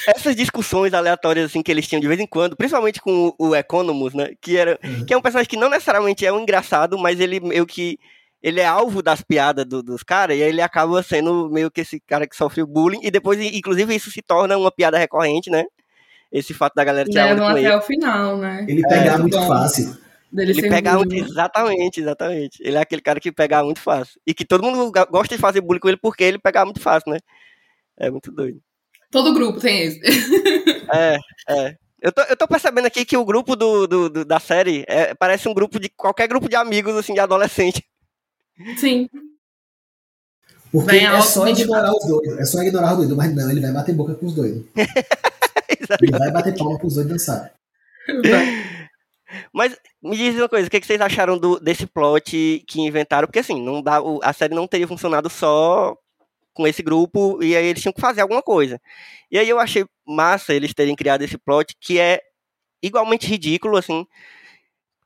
[0.05, 4.13] Essas discussões aleatórias assim que eles tinham de vez em quando, principalmente com o, Economus,
[4.13, 5.05] né, que era Uhum.
[5.05, 7.97] que é um personagem que não necessariamente é um engraçado, mas ele meio que
[8.43, 11.81] ele é alvo das piadas do- dos caras e aí ele acaba sendo meio que
[11.81, 15.49] esse cara que sofre o bullying e depois inclusive isso se torna uma piada recorrente,
[15.49, 15.65] né?
[16.31, 17.75] Esse fato da galera tirar Levam até ele.
[17.75, 18.65] o final, né?
[18.67, 19.47] Ele É, pegar muito muito bom.
[19.47, 19.97] fácil.
[20.29, 22.61] Dele Ele pega muito, exatamente, exatamente.
[22.61, 24.19] Ele é aquele cara que pega muito fácil.
[24.27, 27.13] E que todo mundo gosta de fazer bullying com ele porque ele pega muito fácil,
[27.13, 27.19] né?
[27.97, 28.59] É muito doido.
[29.17, 29.99] Todo grupo tem esse.
[30.93, 31.17] É,
[31.49, 31.75] é.
[32.01, 35.13] Eu tô, eu tô percebendo aqui que o grupo do, do- do- da série é-
[35.15, 37.83] parece um grupo de qualquer grupo de amigos, assim, de adolescente.
[38.77, 39.09] Sim.
[40.71, 42.37] Porque Vem é a só ignorar os dois.
[42.37, 43.17] É só ignorar os doidos.
[43.17, 44.63] Mas não, ele vai bater boca com os doidos.
[46.01, 47.51] Ele vai bater palma com os doidos dançar.
[49.53, 53.27] Mas me diz uma coisa, o que, que vocês acharam do, desse plot que inventaram?
[53.27, 55.97] Porque assim, não dá, o- a série não teria funcionado só
[56.57, 58.81] com esse grupo, e aí eles tinham que fazer alguma coisa.
[59.31, 62.21] E aí eu achei massa eles terem criado esse plot que é
[62.83, 64.05] igualmente ridículo, assim,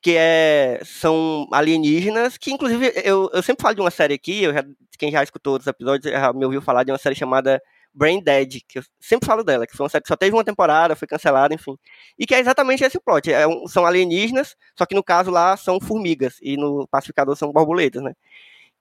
[0.01, 4.53] que é são alienígenas, que inclusive eu, eu sempre falo de uma série aqui, eu
[4.53, 4.65] já-
[4.97, 7.61] quem já escutou outros episódios já me ouviu falar de uma série chamada
[7.93, 10.43] Brain Dead, que eu sempre falo dela, que foi uma série que só teve uma
[10.45, 11.75] temporada, foi cancelada, enfim.
[12.17, 13.31] E que é exatamente esse plot.
[13.31, 17.51] É um- são alienígenas, só que no caso lá são formigas, e no pacificador são
[17.51, 18.13] borboletas, né?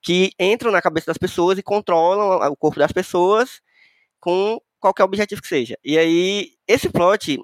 [0.03, 3.61] Que entram na cabeça das pessoas e controlam o corpo das pessoas
[4.19, 5.77] com qualquer objetivo que seja.
[5.85, 7.39] E aí, esse plot,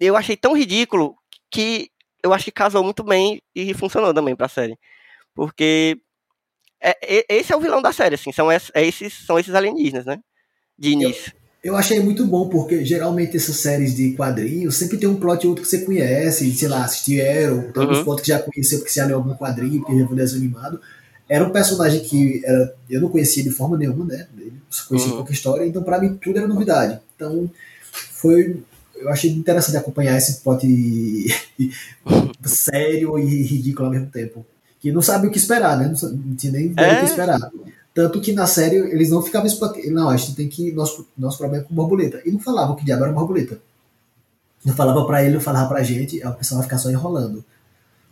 [0.00, 1.14] eu achei tão ridículo
[1.50, 1.90] que
[2.22, 4.78] eu acho que casou muito bem e funcionou também pra série.
[5.34, 5.98] Porque
[6.80, 9.54] é- é- esse é o vilão da série, assim, são, es- é esses, são esses
[9.54, 10.18] alienígenas, né?
[10.78, 11.32] De início.
[11.62, 15.50] Eu achei muito bom, porque geralmente essas séries de quadrinhos sempre tem um plot ou
[15.52, 18.04] outro que você conhece, sei lá, assistir Arrow, alguns Uhum.
[18.04, 20.80] plots que já conheceu porque você leu algum quadrinho, porque já viu desenho animado.
[21.28, 24.26] Era um personagem que era, eu não conhecia de forma nenhuma, né?
[24.36, 25.16] Ele só conhecia Uhum.
[25.18, 27.00] pouca história, então pra mim tudo era novidade.
[27.16, 27.50] Então
[28.12, 28.62] foi.
[28.96, 30.66] eu achei interessante acompanhar esse pote
[32.44, 34.44] sério e ridículo ao mesmo tempo.
[34.80, 35.86] Que não sabe o que esperar, né?
[36.02, 36.94] Não, não tinha nem ideia É.
[36.96, 37.50] do que esperar.
[37.94, 39.90] Tanto que na série eles não ficavam explicando.
[39.92, 40.72] Não, a gente tem que.
[40.72, 42.20] Nosso, nosso problema é com borboleta.
[42.26, 43.58] E não falavam que diabo era borboleta.
[44.64, 47.44] Não falava pra ele, não falava pra gente, aí o pessoal vai ficar só enrolando.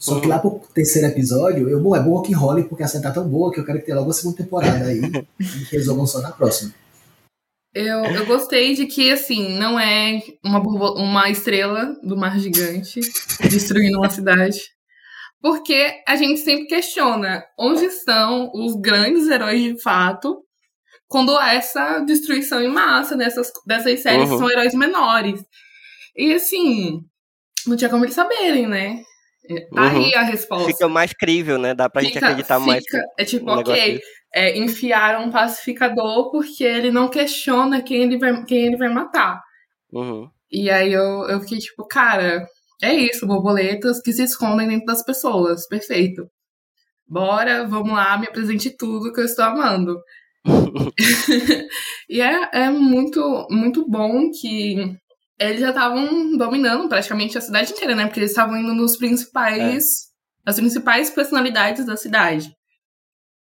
[0.03, 3.05] Só que lá pro terceiro episódio, eu, bom, é bom que enrole, porque a série
[3.05, 5.01] tá tão boa que eu quero que tenha logo a segunda temporada aí
[5.39, 6.75] e resolvam só na próxima.
[7.73, 12.99] Eu, eu gostei de que, assim, não é uma, uma estrela do mar gigante
[13.49, 14.59] destruindo uma cidade.
[15.41, 20.43] Porque a gente sempre questiona onde estão os grandes heróis de fato
[21.07, 24.39] quando há essa destruição em massa dessas, dessas séries que Uhum.
[24.39, 25.41] são heróis menores.
[26.17, 27.01] E, assim,
[27.69, 29.01] não tinha como eles saberem, né?
[29.75, 30.05] Tá Uhum.
[30.05, 30.69] aí a resposta.
[30.71, 31.75] Fica mais crível, né?
[31.75, 32.85] Dá pra gente Fica- acreditar mais.
[32.85, 34.01] fica- É tipo, ok,
[34.35, 39.41] é, enfiaram um pacificador porque ele não questiona quem ele vai, quem ele vai matar.
[39.93, 40.29] Uhum.
[40.51, 42.47] E aí eu, eu fiquei tipo, cara,
[42.83, 45.67] é isso, borboletas que se escondem dentro das pessoas.
[45.67, 46.27] Perfeito.
[47.07, 49.99] Bora, vamos lá, me apresente tudo que eu estou amando.
[52.09, 54.97] e é, é muito, muito bom que
[55.39, 58.07] eles já estavam dominando praticamente a cidade inteira, né?
[58.07, 60.11] Porque eles estavam indo nos principais.
[60.45, 62.53] As principais personalidades da cidade.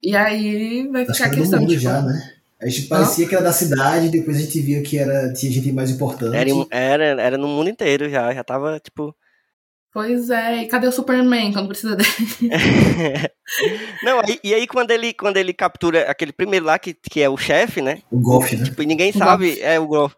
[0.03, 2.33] E aí vai ficar a questão, mundo tipo, já, né?
[2.61, 5.71] A gente parecia que era da cidade, depois a gente via que era, tinha gente
[5.71, 6.35] mais importante.
[6.71, 8.33] Era, era, era no mundo inteiro já.
[8.33, 9.15] Já tava, tipo.
[9.93, 12.09] Pois é, e cadê o Superman quando precisa dele?
[14.03, 17.29] Não, aí- e aí quando ele, quando ele captura aquele primeiro lá, que, que é
[17.29, 18.01] o chefe, né?
[18.11, 18.65] O golfe, né?
[18.65, 20.15] Tipo, e ninguém O sabe, é o golfe.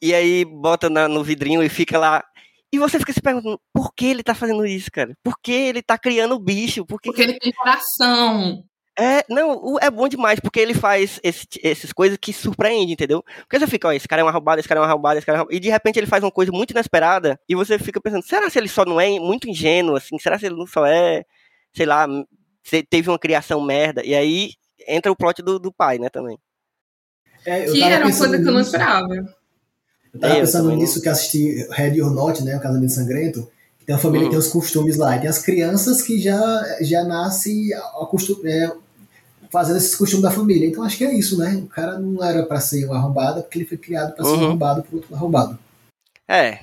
[0.00, 2.24] E aí bota na- no vidrinho e fica lá.
[2.72, 5.16] E você fica se perguntando, por que ele tá fazendo isso, cara?
[5.22, 6.84] Por que ele tá criando o bicho?
[6.84, 8.62] Por que Porque ele tem coração.
[9.00, 13.22] É, não, é bom demais, porque ele faz esse, essas coisas que surpreendem, entendeu?
[13.42, 15.24] Porque você fica, ó, esse cara é uma roubada, esse cara é uma roubada, esse
[15.24, 17.78] cara é uma roubada, e de repente ele faz uma coisa muito inesperada, e você
[17.78, 20.18] fica pensando, será se ele só não é muito ingênuo, assim?
[20.18, 21.24] Será se ele não só é,
[21.72, 22.08] sei lá,
[22.64, 24.04] se teve uma criação merda?
[24.04, 24.50] E aí
[24.88, 26.36] entra o plot do, do pai, né, também.
[27.46, 29.37] É, eu Que era uma coisa que eu não esperava.
[30.14, 32.56] Eu tava Eu pensando nisso que assisti Red or Not, né?
[32.56, 33.48] O Casamento Sangrento.
[33.78, 34.30] Que tem uma família Hum.
[34.30, 35.16] que tem os costumes lá.
[35.16, 38.72] E tem as crianças que já, já nascem é,
[39.50, 40.66] fazendo esses costumes da família.
[40.68, 41.56] Então acho que é isso, né?
[41.64, 44.34] O cara não era pra ser um arrombado, porque ele foi criado pra ser um
[44.34, 44.44] Uhum.
[44.46, 45.58] arrombado por outro arrombado.
[46.26, 46.58] É.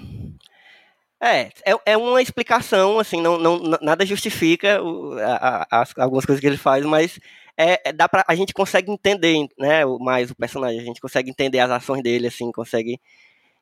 [1.21, 6.25] É, é, é uma explicação, assim, não, não, nada justifica o- a- a- as- algumas
[6.25, 7.19] coisas que ele faz, mas
[7.57, 11.29] é, é- dá pra, a gente consegue entender, né, mais o personagem, a gente consegue
[11.29, 12.99] entender as ações dele, assim, consegue...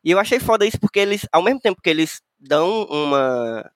[0.04, 3.70] E eu achei foda isso porque eles, ao mesmo tempo que eles dão uma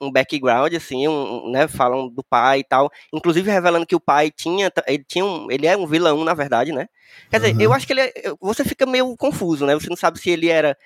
[0.00, 4.30] um background, assim, um, né, falam do pai e tal, inclusive revelando que o pai
[4.30, 6.86] tinha, ele tinha um, ele é um vilão, na verdade, né?
[7.30, 7.60] Quer dizer, Uhum.
[7.62, 9.72] eu acho que ele é, você fica meio confuso, né?
[9.74, 10.76] Você não sabe se ele era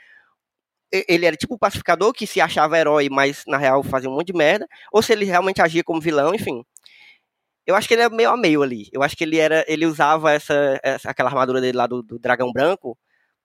[0.92, 4.28] ele era tipo o pacificador que se achava herói, mas na real fazia um monte
[4.28, 6.64] de merda, ou se ele realmente agia como vilão, enfim.
[7.66, 8.88] Eu acho que ele é meio a meio ali.
[8.92, 12.18] Eu acho que ele era, ele usava essa, essa- aquela armadura dele lá do, do
[12.18, 12.98] dragão branco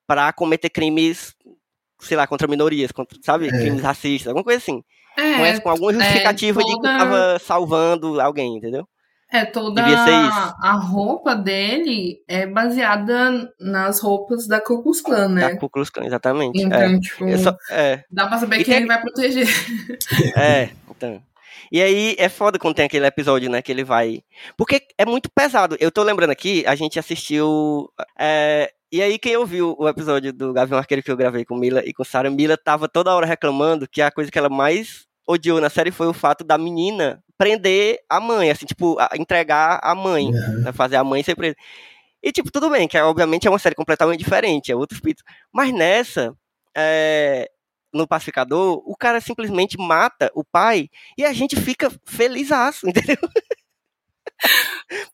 [0.07, 1.33] pra cometer crimes,
[1.99, 3.51] sei lá, contra minorias, contra, sabe, É.
[3.51, 4.81] crimes racistas, alguma coisa assim.
[5.15, 8.85] com, É, essa- com alguma justificativa de que toda- tava salvando alguém, entendeu?
[9.31, 15.41] é toda a roupa dele é baseada nas roupas da Ku Klux Klan, né?
[15.41, 16.61] Da Ku Klux Klan, exatamente.
[16.61, 16.99] Então, é.
[16.99, 18.03] tipo, Eu só- é.
[18.11, 19.47] dá pra saber E quem tem- ele vai proteger.
[20.37, 21.21] É, então.
[21.71, 24.21] E aí é foda quando tem aquele episódio, né, que ele vai.
[24.57, 25.75] Porque é muito pesado.
[25.79, 27.89] Eu tô lembrando aqui, a gente assistiu.
[28.19, 31.81] é, E aí, quem ouviu o episódio do Gavião Arqueiro que eu gravei com Mila
[31.85, 35.59] e com Sarah, Mila tava toda hora reclamando que a coisa que ela mais odiou
[35.59, 39.93] na série foi o fato da menina prender a mãe, assim, tipo, a- entregar a
[39.93, 40.61] mãe, Uhum.
[40.63, 41.57] né, fazer a mãe ser presa.
[42.23, 45.23] E, tipo, tudo bem, que é, obviamente é uma série completamente diferente, é outro espírito.
[45.51, 46.33] Mas nessa,
[46.73, 47.49] é,
[47.93, 53.17] no Pacificador, o cara simplesmente mata o pai e a gente fica felizaço, entendeu?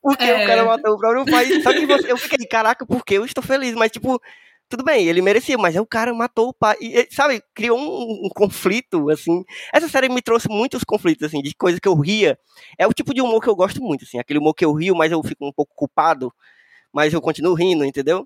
[0.01, 0.43] Porque É.
[0.43, 1.62] o cara matou o próprio pai.
[1.62, 4.22] Só que você, eu fiquei, caraca, porque eu estou feliz, mas tipo,
[4.72, 6.78] tudo bem, ele merecia, mas é o cara matou o pai.
[6.80, 9.43] E, sabe, criou um, um conflito, assim.
[9.74, 12.39] Essa série me trouxe muitos conflitos, assim, de coisas que eu ria.
[12.78, 14.95] É o tipo de humor que eu gosto muito, assim, aquele humor que eu rio,
[14.95, 16.34] mas eu fico um pouco culpado,
[16.93, 18.26] mas eu continuo rindo, entendeu?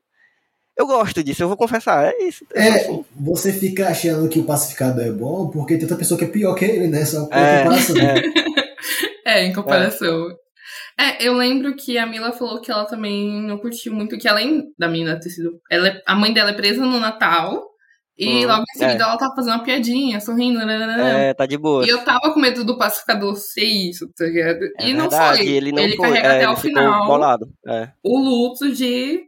[0.77, 2.45] Eu gosto disso, eu vou confessar, é isso.
[2.53, 3.05] É, assim.
[3.15, 6.53] você fica achando que o pacificador é bom porque tem outra pessoa que é pior
[6.53, 7.05] que ele, né?
[7.05, 8.65] Só É, é.
[9.25, 10.29] É, em comparação.
[10.29, 10.44] É.
[11.19, 14.87] eu lembro que a Mila falou que ela também não curtiu muito, que além da
[14.87, 15.59] menina ter sido.
[15.69, 17.61] Ela é- a mãe dela é presa no Natal.
[18.17, 19.07] E Hum, logo em seguida é.
[19.07, 20.57] ela tava fazendo uma piadinha, sorrindo.
[20.61, 21.85] É, tá de boa.
[21.85, 24.63] E eu tava com medo do pacificador ser isso, tá ligado?
[24.79, 25.47] É e não verdade, foi.
[25.47, 27.45] Ele não foi, carrega é, até ele o final bolado.
[27.67, 27.89] É.
[28.01, 29.19] o luto de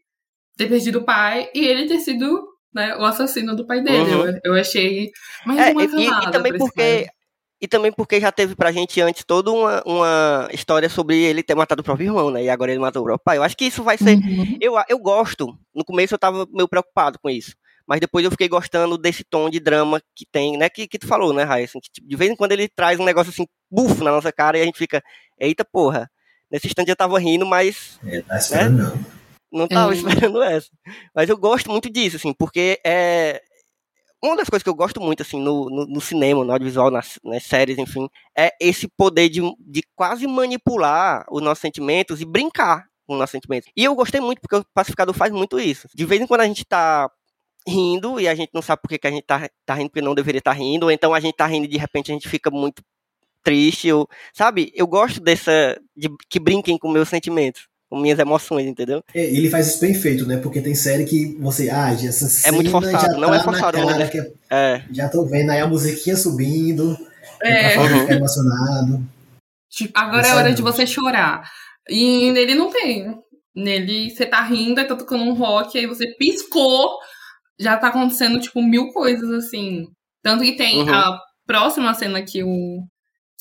[0.58, 4.10] ter perdido o pai e ele ter sido né, o assassino do pai dele.
[4.10, 4.28] Uhum.
[4.28, 5.10] Eu, eu achei
[5.46, 7.08] mais É, uma e- e, e também porque.
[7.60, 11.56] E também porque já teve pra gente antes toda uma, uma história sobre ele ter
[11.56, 12.44] matado o próprio irmão, né?
[12.44, 13.38] E agora ele matou o próprio pai.
[13.38, 14.16] Eu acho que isso vai ser.
[14.18, 14.58] Uhum.
[14.62, 15.58] Eu, eu gosto.
[15.74, 17.56] No começo eu tava meio preocupado com isso.
[17.88, 20.70] Mas depois eu fiquei gostando desse tom de drama que tem, né?
[20.70, 21.66] Que, que tu falou, né, Raia?
[21.66, 24.32] Assim, que, tipo, de vez em quando ele traz um negócio assim, bufo na nossa
[24.32, 25.02] cara e a gente fica,
[25.40, 26.12] eita porra.
[26.52, 29.06] Nesse instante eu tava rindo, mas É, tá esperando não.
[29.62, 29.98] não tava É.
[29.98, 30.68] esperando essa.
[31.16, 33.42] Mas eu gosto muito disso, assim, porque é.
[34.24, 37.20] Uma das coisas que eu gosto muito, assim, no, no, no cinema, no audiovisual, nas,
[37.24, 42.88] nas séries, enfim, é esse poder de, de quase manipular os nossos sentimentos e brincar
[43.06, 43.70] com os nossos sentimentos.
[43.76, 45.88] E eu gostei muito, porque o Pacificador faz muito isso.
[45.94, 47.10] De vez em quando a gente tá
[47.68, 50.02] rindo e a gente não sabe por que, que a gente tá, tá rindo porque
[50.02, 52.28] não deveria estar rindo, ou então a gente tá rindo e de repente a gente
[52.28, 52.82] fica muito
[53.44, 54.72] triste, ou, sabe?
[54.76, 59.02] Eu gosto dessa, de que brinquem com meus sentimentos, minhas emoções, entendeu?
[59.14, 60.38] É, ele faz isso bem feito, né?
[60.38, 63.36] Porque tem série que você, ah, já- essa cena É muito forçado, já não tá
[63.38, 64.08] é forçado, cara, né?
[64.08, 64.84] que é- É.
[64.92, 66.98] já tô vendo aí a musiquinha subindo,
[67.42, 67.78] É.
[67.80, 68.00] Uhum.
[68.02, 69.06] ficar emocionado.
[69.70, 71.50] Tipo, agora é hora sai de você chorar.
[71.90, 73.16] E nele não tem.
[73.56, 76.90] Nele, você tá rindo, aí tá tocando um rock, aí você piscou,
[77.60, 79.86] já tá acontecendo, tipo, mil coisas, assim.
[80.24, 80.94] Tanto que tem Uhum.
[80.94, 82.84] a próxima cena que o.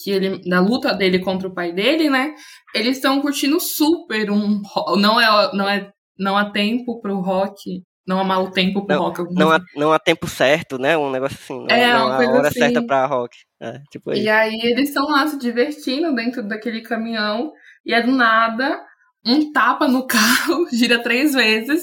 [0.02, 2.34] Que ele, da luta dele contra o pai dele, né?
[2.74, 4.60] Eles estão curtindo super um.
[4.98, 5.90] Não é, não é.
[6.18, 7.82] Não há tempo pro rock.
[8.06, 9.20] Não há mau tempo pro rock.
[9.20, 10.96] alguma Não há, não há tempo certo, né?
[10.96, 11.58] Um negócio assim.
[11.58, 12.58] Não, É, não uma há coisa hora assim.
[12.60, 13.36] certa pra rock.
[13.60, 14.12] É, tipo.
[14.12, 17.52] E aí eles estão lá se divertindo dentro daquele caminhão
[17.84, 18.80] e é do nada
[19.26, 21.82] um tapa no carro, gira três vezes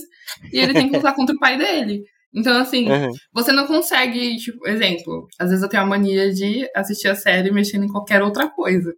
[0.51, 2.03] e ele tem que lutar contra o pai dele.
[2.35, 3.11] Então, assim, Uhum.
[3.33, 7.51] você não consegue, tipo, exemplo, às vezes eu tenho a mania de assistir a série
[7.51, 8.91] mexendo em qualquer outra coisa.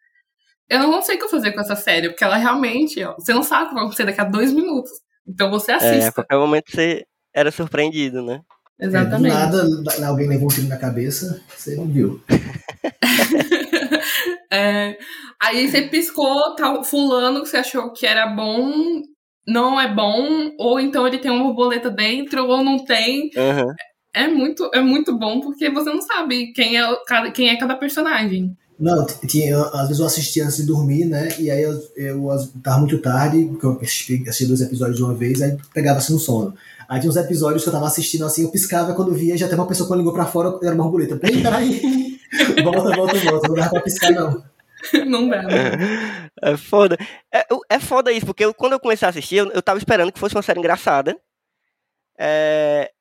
[0.70, 3.34] Eu não sei o que eu fazer com essa série, porque ela realmente, ó, você
[3.34, 4.90] não sabe o que vai acontecer daqui a dois minutos.
[5.28, 8.42] Então você É, a qualquer momento você era surpreendido, né?
[8.80, 9.34] É, do Exatamente.
[9.34, 12.22] nada, da- alguém levou um tiro na cabeça, você não viu.
[14.52, 14.98] É,
[15.42, 19.02] aí você piscou, tá, fulano que você achou que era bom,
[19.48, 23.30] não é bom, ou então ele tem uma borboleta dentro, ou não tem.
[23.36, 23.74] Uhum.
[24.14, 27.76] É muito, é muito bom porque você não sabe quem é, cada, quem é cada
[27.76, 28.56] personagem.
[28.80, 31.30] Não, tinha, às vezes eu assistia antes de dormir, né?
[31.40, 35.14] E aí eu, eu tava muito tarde, porque eu assisti, assisti dois episódios de uma
[35.14, 36.54] vez, aí pegava assim no sono.
[36.88, 39.60] Aí tinha uns episódios que eu tava assistindo assim, eu piscava quando via, já teve
[39.60, 41.16] uma pessoa com a língua pra fora, era uma borboleta.
[41.16, 42.20] Peraí, peraí.
[42.64, 43.48] volta, volta, volta.
[43.48, 44.44] Não dava pra piscar, não.
[45.08, 45.44] não dá.
[45.44, 46.30] né?
[46.42, 46.98] É foda.
[47.34, 50.12] É, é foda isso, porque eu- quando eu comecei a assistir, eu, eu tava esperando
[50.12, 51.18] que fosse uma série engraçada.
[52.18, 52.92] É,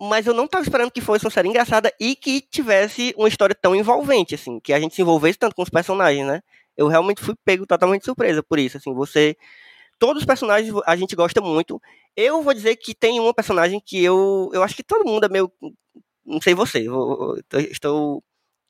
[0.00, 3.54] mas eu não tava esperando que fosse uma série engraçada e que tivesse uma história
[3.54, 6.42] tão envolvente, assim, que a gente se envolvesse tanto com os personagens, né?
[6.76, 9.36] Eu realmente fui pego totalmente surpresa por isso, assim, você...
[9.98, 11.80] Todos os personagens a gente gosta muito.
[12.16, 14.50] Eu vou dizer que tem uma personagem que eu...
[14.52, 15.52] Eu acho que todo mundo é meio...
[16.26, 16.86] Não sei você,
[17.70, 18.22] estou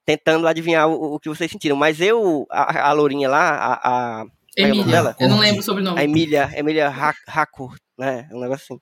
[0.05, 3.72] tentando adivinhar o, o que vocês sentiram, mas eu, a, a Lourinha lá, a,
[4.20, 4.24] a,
[4.57, 4.84] é Emília.
[4.84, 5.16] dela?
[5.20, 6.03] Eu não lembro sobre o a nome.
[6.03, 8.28] Emília, Emília Ha- Harcourt, né?
[8.32, 8.80] Um negócio assim.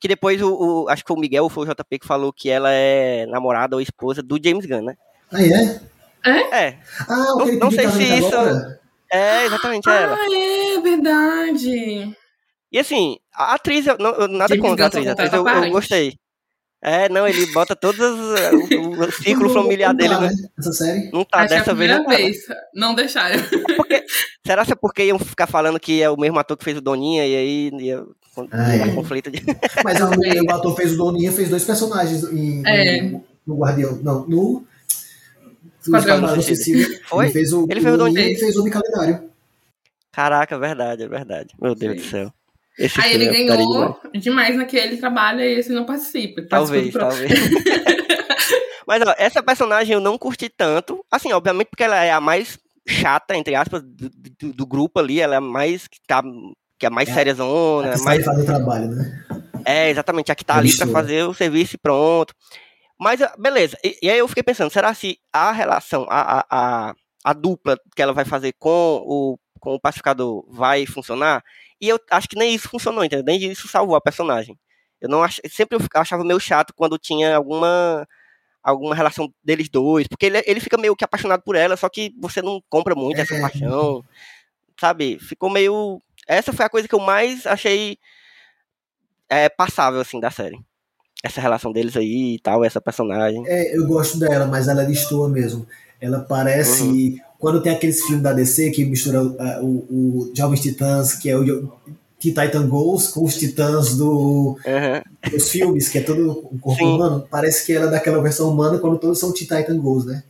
[0.00, 0.52] Que depois o,
[0.84, 3.24] o- acho que foi o Miguel ou foi o JP que falou que ela é
[3.26, 4.94] namorada ou esposa do James Gunn, né?
[5.32, 5.80] Ah, é?
[6.68, 6.78] É,
[7.08, 8.80] Ah, o Não- não sei se casamento isso- agora?
[9.12, 10.16] é exatamente ela.
[10.16, 10.26] Ah,
[10.76, 12.16] é verdade.
[12.70, 15.46] E assim, a atriz, eu, não, eu- nada James contra a atriz, a atriz eu,
[15.46, 16.14] eu gostei.
[16.84, 18.40] É, não, ele bota todos os,
[18.74, 20.28] o, o não familiar dele, tá, né?
[20.30, 20.48] né?
[20.58, 21.10] Essa série?
[21.12, 22.16] Não tá, Acho que é a dessa vez primeira não tá.
[22.16, 22.36] vez.
[22.74, 23.38] Não deixaram.
[24.44, 26.80] Será que é porque iam ficar falando que é o mesmo ator que fez o
[26.80, 28.04] Doninha e aí ia
[28.50, 28.84] Ah, é.
[28.86, 29.40] um conflito de...
[29.84, 33.02] Mas o, o ator fez o Doninha, fez dois personagens em, É.
[33.02, 33.96] no, no Guardião.
[34.02, 34.66] Não, no.
[35.80, 37.00] Esquadrão Suicida.
[37.06, 37.26] Foi?
[37.26, 38.36] Ele fez o, Ele fez o Doninha Doninha.
[38.36, 39.30] e fez o Homem Calendário.
[40.10, 41.54] Caraca, é verdade, é verdade.
[41.60, 42.02] Meu Deus Sim.
[42.02, 42.32] do céu.
[42.78, 44.22] Esse Aí ele é ganhou demais.
[44.24, 46.42] demais naquele trabalho e esse não participa.
[46.48, 47.30] Talvez, talvez.
[48.86, 51.04] Mas ó, essa personagem eu não curti tanto.
[51.10, 52.58] Assim, obviamente porque ela é a mais
[52.88, 55.20] chata, entre aspas, do, do- do grupo ali.
[55.20, 56.22] Ela é a mais que tá.
[56.78, 57.92] Que é a mais É, séria A zona.
[57.92, 59.24] que sai mais, fazer o trabalho, né?
[59.64, 60.90] é, exatamente, a que tá ali pra Emissora.
[61.02, 62.34] fazer o serviço e pronto.
[62.98, 63.76] Mas, beleza.
[63.84, 66.94] E, e aí eu fiquei pensando, será se a relação, a, a, a,
[67.24, 71.42] a dupla que ela vai fazer com o, com o pacificador vai funcionar?
[71.80, 73.24] E eu acho que nem isso funcionou, entendeu?
[73.24, 74.58] Nem isso salvou a personagem.
[75.00, 75.38] Eu não ach...
[75.48, 78.06] sempre eu achava meio chato quando tinha alguma
[78.60, 82.12] alguma relação deles dois, porque ele, ele fica meio que apaixonado por ela, só que
[82.20, 83.40] você não compra muito essa É.
[83.40, 84.04] paixão,
[84.80, 85.18] sabe?
[85.20, 87.98] Ficou meio essa foi a coisa que eu mais achei
[89.28, 90.58] é, passável assim da série.
[91.22, 93.44] Essa relação deles aí e tal, essa personagem.
[93.46, 95.66] É, eu gosto dela, mas ela destoa mesmo.
[96.00, 96.82] Ela parece.
[96.82, 97.16] Uhum.
[97.42, 101.36] Quando tem aqueles filmes da DC que mistura uh, o, o Jovens Titãs, que é
[101.36, 101.72] o.
[102.20, 105.02] Teen Titan Goes com os titãs do, Aham.
[105.28, 106.94] dos filmes, que é todo o corpo Sim.
[106.94, 110.22] humano, parece que ela é daquela versão humana quando todos são Teen Titan Goes, né?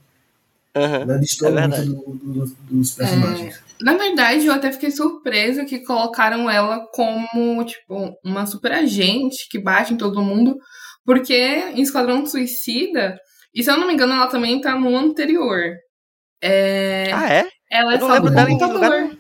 [0.75, 1.03] Aham.
[1.43, 2.15] Ela É muito do-
[2.47, 3.61] do- dos personagens.
[3.79, 9.59] Na verdade, eu até fiquei surpresa que colocaram ela como, tipo, uma super agente que
[9.59, 10.57] bate em todo mundo.
[11.05, 13.19] Porque em Esquadrão Suicida,
[13.55, 15.75] e se eu não me engano, ela também tá no anterior.
[16.43, 17.49] É, Ah, é?
[17.71, 19.01] ela é eu não só lembro dela em computador.
[19.03, 19.17] lugar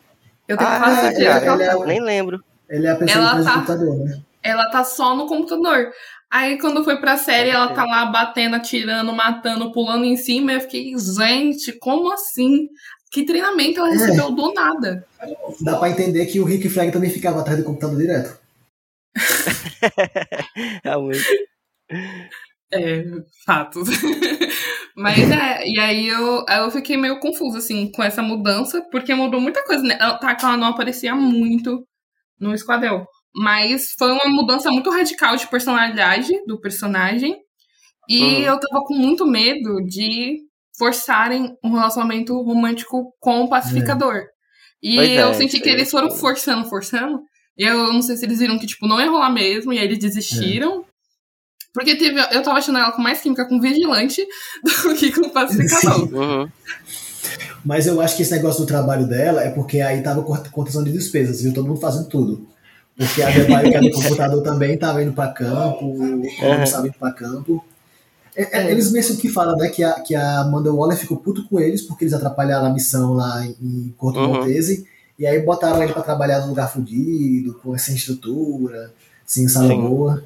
[0.48, 2.44] Eu tenho Ah, quase é, certeza ela, ela é tá- Nem lembro.
[2.68, 4.22] Ele é a pessoa Ela que tá- computador, né?
[4.42, 5.92] ela tá só no computador.
[6.30, 10.52] Aí quando foi pra série, ela tá lá batendo, atirando, matando, pulando em cima.
[10.52, 12.68] Eu fiquei, gente, como assim?
[13.10, 13.92] Que treinamento ela É.
[13.92, 15.06] recebeu do nada?
[15.60, 18.36] Dá pra entender que o Rick Flag também ficava atrás do computador direto.
[20.82, 21.24] Realmente.
[22.72, 23.04] É,
[23.44, 23.88] fatos.
[24.96, 29.40] Mas é, e aí eu, eu fiquei meio confusa, assim, com essa mudança, porque mudou
[29.40, 29.96] muita coisa, né?
[30.00, 31.86] Ela, tá, que ela não aparecia muito
[32.38, 33.06] no Esquadrão.
[33.34, 37.36] Mas foi uma mudança muito radical de personalidade do personagem.
[38.08, 38.42] E Uhum.
[38.42, 40.38] eu tava com muito medo de
[40.76, 44.24] forçarem um relacionamento romântico com o pacificador.
[44.82, 47.20] E Pois é, eu senti isso que aí eles foram forçando, forçando.
[47.56, 49.84] E eu não sei se eles viram que, tipo, não ia rolar mesmo, e aí
[49.84, 50.84] eles desistiram.
[51.72, 54.22] Porque teve, eu tava achando ela com mais química com vigilante
[54.62, 56.12] do que com pacificador.
[56.12, 56.48] Uhum.
[57.64, 60.92] Mas eu acho que esse negócio do trabalho dela é porque aí tava contenção de
[60.92, 61.54] despesas, viu?
[61.54, 62.46] Todo mundo fazendo tudo.
[62.96, 66.22] Porque a Debaio, que é do computador, também tava indo pra campo, o.
[66.38, 67.64] Colombo estava indo pra campo.
[68.36, 68.70] É- é- É.
[68.70, 71.82] Eles mesmo que falam, né, que a, que a Amanda Waller ficou puto com eles
[71.82, 74.32] porque eles atrapalharam a missão lá em- em Corto Uhum.
[74.32, 74.86] Maltese.
[75.18, 78.92] E aí botaram ele pra trabalhar num lugar fudido, com sem estrutura,
[79.24, 79.80] sem sala Sim.
[79.80, 80.24] boa.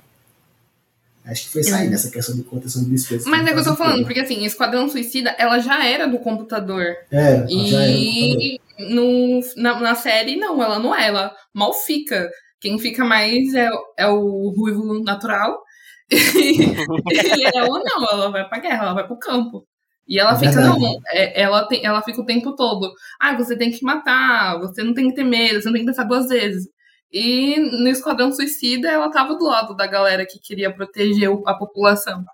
[1.26, 1.88] Acho que foi É.
[1.88, 3.26] nessa questão de contenção de despesas.
[3.26, 6.84] Mas é que eu tô falando, porque assim, Esquadrão Suicida, ela já era do computador.
[7.10, 7.88] É, no computador.
[7.90, 12.30] E no, na, na série, não, ela não é, ela mal fica.
[12.60, 13.68] Quem fica mais é,
[13.98, 15.58] é o ruivo natural.
[16.10, 19.66] e ela não, ela vai pra guerra, ela vai pro campo.
[20.08, 20.80] E ela É fica, verdade.
[20.80, 22.92] não, é- ela, tem, ela fica o tempo todo.
[23.20, 25.88] Ah, você tem que matar, você não tem que ter medo, você não tem que
[25.90, 26.68] pensar duas vezes.
[27.16, 32.24] E no Esquadrão Suicida, ela tava do lado da galera que queria proteger a população.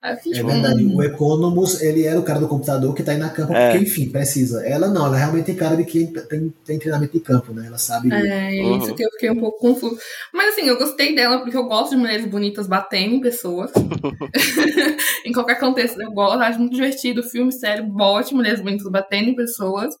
[0.00, 0.84] Aí eu fiquei, É tipo, verdade.
[0.84, 3.70] hum, O Economus, ele era o cara do computador que tá aí na campo É.
[3.70, 4.66] porque, enfim, precisa.
[4.66, 7.66] Ela não, ela realmente tem cara de quem tem, tem treinamento de campo, né?
[7.68, 8.08] Ela sabe.
[8.12, 8.78] É, Uhum.
[8.78, 9.96] isso que eu fiquei um pouco confuso.
[10.34, 13.70] Mas assim, eu gostei dela porque eu gosto de mulheres bonitas batendo em pessoas.
[15.24, 17.22] em qualquer contexto, eu gosto, acho muito divertido.
[17.22, 19.94] Filme, série, bote mulheres bonitas batendo em pessoas.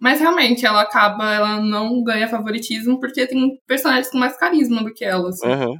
[0.00, 4.92] Mas realmente, ela acaba, ela não ganha favoritismo porque tem personagens com mais carisma do
[4.92, 5.28] que ela.
[5.30, 5.46] assim.
[5.46, 5.78] Uhum.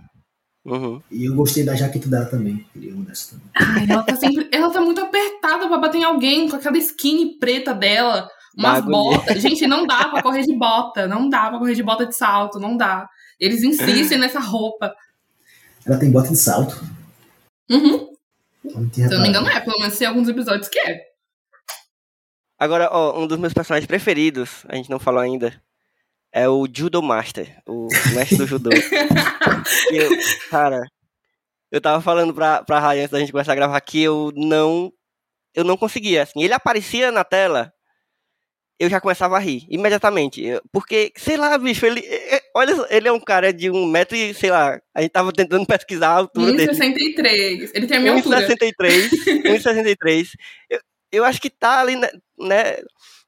[0.66, 1.02] Uhum.
[1.10, 2.64] E eu gostei da jaqueta dela também.
[2.72, 3.50] Queria uma dessa também.
[3.54, 4.48] Ai, ela tá sempre.
[4.50, 8.28] Ela tá muito apertada pra bater em alguém com aquela skinny preta dela.
[8.56, 9.18] Umas Dá agonia.
[9.18, 9.42] botas.
[9.42, 11.06] Gente, não dá pra correr de bota.
[11.06, 12.58] Não dá pra correr de bota de salto.
[12.58, 13.06] Não dá.
[13.38, 14.94] Eles insistem nessa roupa.
[15.84, 16.82] Ela tem bota de salto.
[17.70, 18.08] Uhum.
[18.92, 19.60] Se eu não me engano, é.
[19.60, 20.98] Pelo menos tem alguns episódios que é.
[22.58, 25.60] Agora, ó, um dos meus personagens preferidos, a gente não falou ainda,
[26.32, 28.70] é o Judo Master, o mestre do judô.
[29.90, 30.10] Eu,
[30.50, 30.82] cara,
[31.70, 34.92] eu tava falando pra, pra Rai antes da gente começar a gravar que eu não.
[35.54, 36.42] Eu não conseguia, assim.
[36.42, 37.72] Ele aparecia na tela,
[38.78, 40.42] eu já começava a rir, imediatamente.
[40.72, 42.02] Porque, sei lá, bicho, ele.
[42.54, 45.66] Olha, ele é um cara de um metro e, sei lá, a gente tava tentando
[45.66, 46.72] pesquisar a altura dele.
[46.72, 47.70] 1,63.
[47.74, 48.46] Ele tem a minha altura.
[48.46, 49.10] 1,63.
[49.44, 50.28] 1,63.
[51.14, 52.08] Eu, acho que tá ali, né,
[52.38, 52.76] né,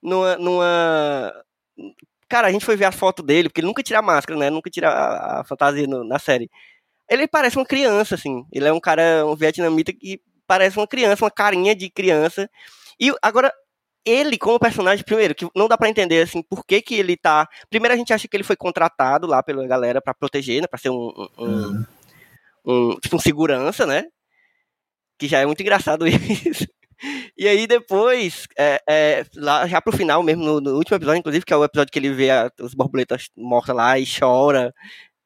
[0.03, 1.33] numa, numa.
[2.29, 4.51] Cara, a gente foi ver a foto dele, porque ele nunca tira a máscara, né?
[4.51, 6.51] Nunca tira a, a fantasia no- na série.
[7.09, 8.45] Ele parece uma criança, assim.
[8.53, 12.51] Ele é um cara, um vietnamita que parece uma criança, uma carinha de criança.
[12.99, 13.53] E agora,
[14.05, 17.49] ele como personagem, primeiro, que não dá pra entender, assim, por que que ele tá...
[17.71, 20.67] Primeiro a gente acha que ele foi contratado lá pela galera pra proteger, né?
[20.69, 21.87] Pra ser um- um- um Ah,
[22.67, 24.05] um, tipo um segurança, né?
[25.19, 26.67] Que já é muito engraçado isso.
[27.37, 31.45] E aí depois, é, é, lá já pro final mesmo, no, no último episódio, inclusive,
[31.45, 34.75] que é o episódio que ele vê a- as borboletas mortas lá e chora,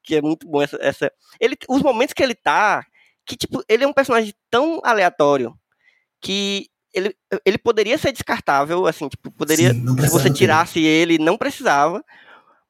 [0.03, 1.11] que é muito bom essa, essa...
[1.39, 2.83] Ele, os momentos que ele tá,
[3.25, 5.53] que tipo, ele é um personagem tão aleatório
[6.19, 7.15] que ele,
[7.45, 12.03] ele poderia ser descartável, assim, tipo, poderia, Sim, se você tirasse ele, não precisava,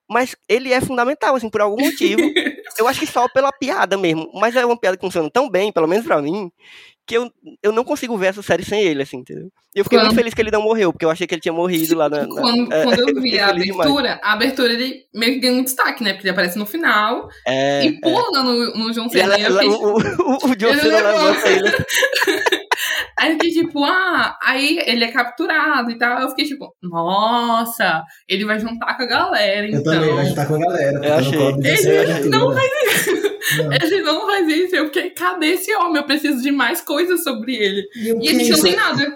[0.08, 2.22] mas ele é fundamental, assim, por algum motivo.
[2.78, 5.72] eu acho que só pela piada mesmo, mas é uma piada que funciona tão bem,
[5.72, 6.52] pelo menos pra mim,
[7.06, 7.32] que eu,
[7.64, 9.50] eu não consigo ver essa série sem ele, assim, entendeu?
[9.76, 11.42] E eu fiquei Quando- muito feliz que ele não morreu, porque eu achei que ele
[11.42, 12.22] tinha morrido lá na...
[12.28, 13.90] na- Quando, é, quando eu vi a feliz demais.
[13.90, 16.12] abertura, a abertura ele meio que ganha um destaque, né?
[16.14, 19.40] Porque ele aparece no final É, e pula no, no John ela, Cena.
[19.40, 21.72] Eu ela, fiquei, o, o, o John Cena levanta ele.
[23.18, 26.22] Aí eu fiquei tipo, ah, aí ele é capturado e tal.
[26.22, 29.94] Eu fiquei tipo, nossa, ele vai juntar com a galera, Eu então.
[29.94, 30.94] também, vai juntar com a galera.
[30.94, 31.40] porque achei.
[31.40, 33.22] Ele não faz isso.
[33.58, 33.74] Não.
[33.74, 34.76] Ele não faz isso.
[34.76, 35.98] Eu fiquei, cadê esse homem?
[35.98, 37.84] Eu preciso de mais coisas sobre ele.
[37.96, 39.16] E, E a gente é não tem nada.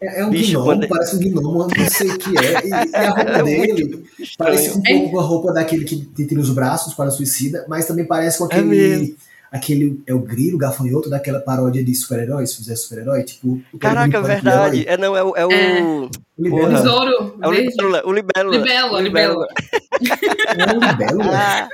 [0.00, 2.66] É, é um Bicho, gnomo, quando- parece um gnomo, eu não sei o que é.
[2.66, 4.04] E, e a roupa É dele
[4.36, 4.92] parece um É.
[4.92, 8.44] pouco com a roupa daquele que tira os braços para suicida, mas também parece com
[8.44, 9.16] É aquele.
[9.52, 13.60] Aquele é o grilo, o gafanhoto daquela paródia de super-heróis, se fizer super-herói, tipo.
[13.72, 14.84] o Caraca, verdade.
[14.86, 15.36] É, não, é o.
[15.36, 15.82] É o, É.
[15.82, 16.10] o.
[16.68, 17.52] Tesouro, é o.
[17.52, 18.02] Libélula.
[18.06, 18.56] O Libélula.
[18.56, 19.46] Libélula, Libélula.
[20.58, 21.32] É o Libélula.
[21.36, 21.68] Ah,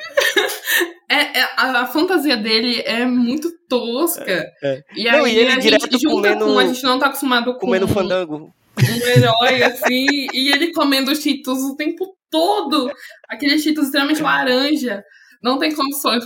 [1.11, 4.47] É, é, a, a fantasia dele é muito tosca.
[4.63, 4.83] É.
[4.97, 6.59] E Não, aí e ele a gente junta comendo- com.
[6.59, 8.55] A gente não tá acostumado com comendo um, fandango.
[8.79, 10.07] um herói assim.
[10.33, 12.91] e ele comendo cheetos o tempo todo.
[13.29, 15.05] Aquele cheetos extremamente laranja.
[15.43, 16.25] Não tem condições.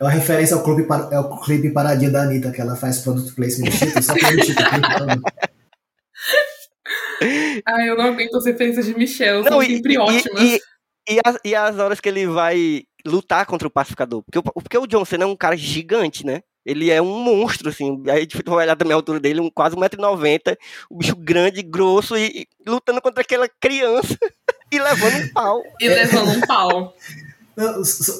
[0.00, 2.98] É uma referência ao clipe, par- é o clipe Paradinha da Anitta, que ela faz
[3.00, 4.64] product placement Cheetos, só que é Cheetos.
[7.66, 9.42] Ai, eu não aguento as referências de Michel.
[9.42, 10.42] Não, São e, sempre e, ótimas.
[10.42, 10.60] e,
[11.08, 14.22] e as, e as horas que ele vai lutar contra o pacificador.
[14.22, 16.42] Porque, o- porque o John Cena é um cara gigante, né?
[16.64, 18.02] Ele é um monstro, assim.
[18.08, 20.56] Aí a gente vai olhar também a altura dele, um, quase 1,90m.
[20.90, 24.16] O bicho grande, grosso e, e lutando contra aquela criança
[24.70, 25.62] e levando um pau.
[25.80, 26.94] E levando um pau.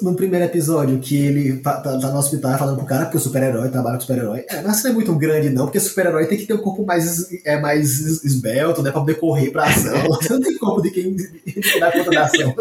[0.03, 3.20] No primeiro episódio, que ele tá, tá- tá no hospital falando pro cara que o
[3.20, 4.45] super-herói trabalha com super-herói.
[4.49, 7.28] É, mas não é muito grande, não, porque super-herói tem que ter um corpo mais,
[7.45, 8.91] é, mais es- esbelto, né?
[8.91, 9.93] Pra poder correr pra ação.
[10.20, 11.28] Você não tem corpo de quem, de
[11.62, 12.55] quem dá conta da ação.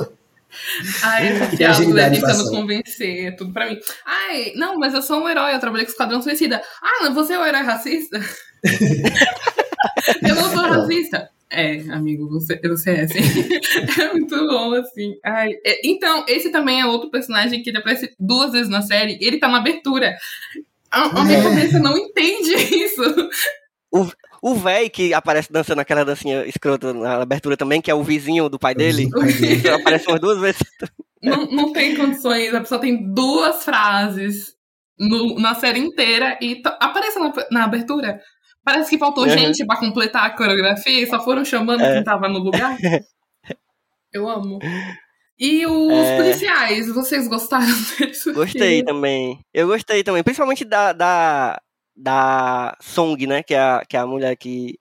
[1.04, 1.74] Ai, essa piada
[2.12, 3.78] tentando convencer, é tudo pra mim.
[4.06, 6.62] Ai, não, mas eu sou um herói, eu trabalhei com Esquadrão Suicida.
[6.82, 8.20] Ah, você é o herói racista?
[10.28, 11.30] eu não sou racista.
[11.50, 13.20] É, amigo, você, você é assim.
[14.02, 15.16] é muito bom, assim.
[15.24, 19.18] Ai, é- então, esse também é outro personagem que ele aparece duas vezes na série.
[19.22, 20.16] Ele tá na abertura.
[20.92, 21.44] A, a minha É.
[21.44, 22.52] cabeça não entende
[22.84, 23.30] isso.
[24.42, 28.50] O véi que aparece dançando aquela dancinha escrota na abertura também, que é o vizinho
[28.50, 29.08] do pai dele.
[29.16, 29.26] O
[29.62, 30.62] que aparece umas duas vezes.
[31.24, 32.54] Não, não tem condições.
[32.54, 34.54] A pessoa tem duas frases
[35.00, 38.22] no- na série inteira e t- aparece na, na abertura.
[38.68, 39.30] Parece que faltou Uhum.
[39.30, 41.94] gente pra completar a coreografia e só foram chamando É.
[41.94, 42.76] quem tava no lugar.
[44.12, 44.60] Eu amo.
[45.40, 46.18] E os É.
[46.18, 47.66] policiais, vocês gostaram
[47.98, 48.26] deles?
[48.26, 49.40] Gostei também.
[49.54, 50.22] Eu gostei também.
[50.22, 51.62] Principalmente da, da,
[51.96, 53.42] da Song, né?
[53.42, 54.78] Que é, a, que é a mulher que.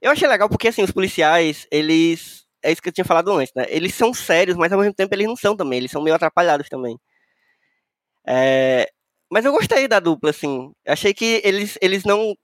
[0.00, 2.46] Eu achei legal porque, assim, os policiais, eles.
[2.64, 3.66] É isso que eu tinha falado antes, né?
[3.68, 5.78] Eles são sérios, mas ao mesmo tempo eles não são também.
[5.80, 6.96] Eles são meio atrapalhados também.
[8.26, 8.88] É,
[9.30, 10.72] Mas eu gostei da dupla, assim.
[10.86, 12.34] Achei que eles, eles não.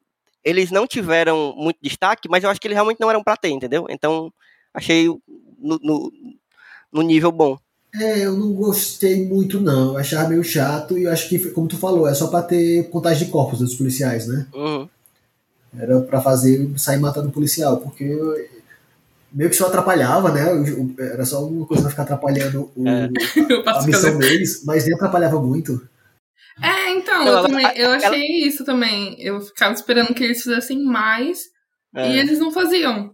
[0.45, 3.49] Eles não tiveram muito destaque, mas eu acho que eles realmente não eram pra ter,
[3.51, 3.87] entendeu?
[3.91, 4.33] Então,
[4.73, 5.07] achei
[5.59, 6.13] no, no,
[6.93, 7.59] no nível bom.
[7.95, 9.93] É, eu não gostei muito, não.
[9.93, 12.89] Eu achava meio chato e eu acho que, como tu falou, é só pra ter
[12.91, 14.47] contagem de corpos dos policiais, né?
[14.55, 14.89] Uhum.
[15.79, 18.35] Era pra fazer, sair matando o policial, porque eu-
[19.33, 20.45] meio que só atrapalhava, né?
[20.99, 23.09] Era só uma coisa pra ficar atrapalhando o, É.
[23.67, 25.87] A missão deles, mas nem atrapalhava muito.
[26.63, 29.17] É, então, eu, ela- também, eu ela- achei isso também.
[29.21, 31.41] Eu ficava esperando que eles fizessem mais
[31.97, 32.11] É.
[32.11, 33.13] E eles não faziam.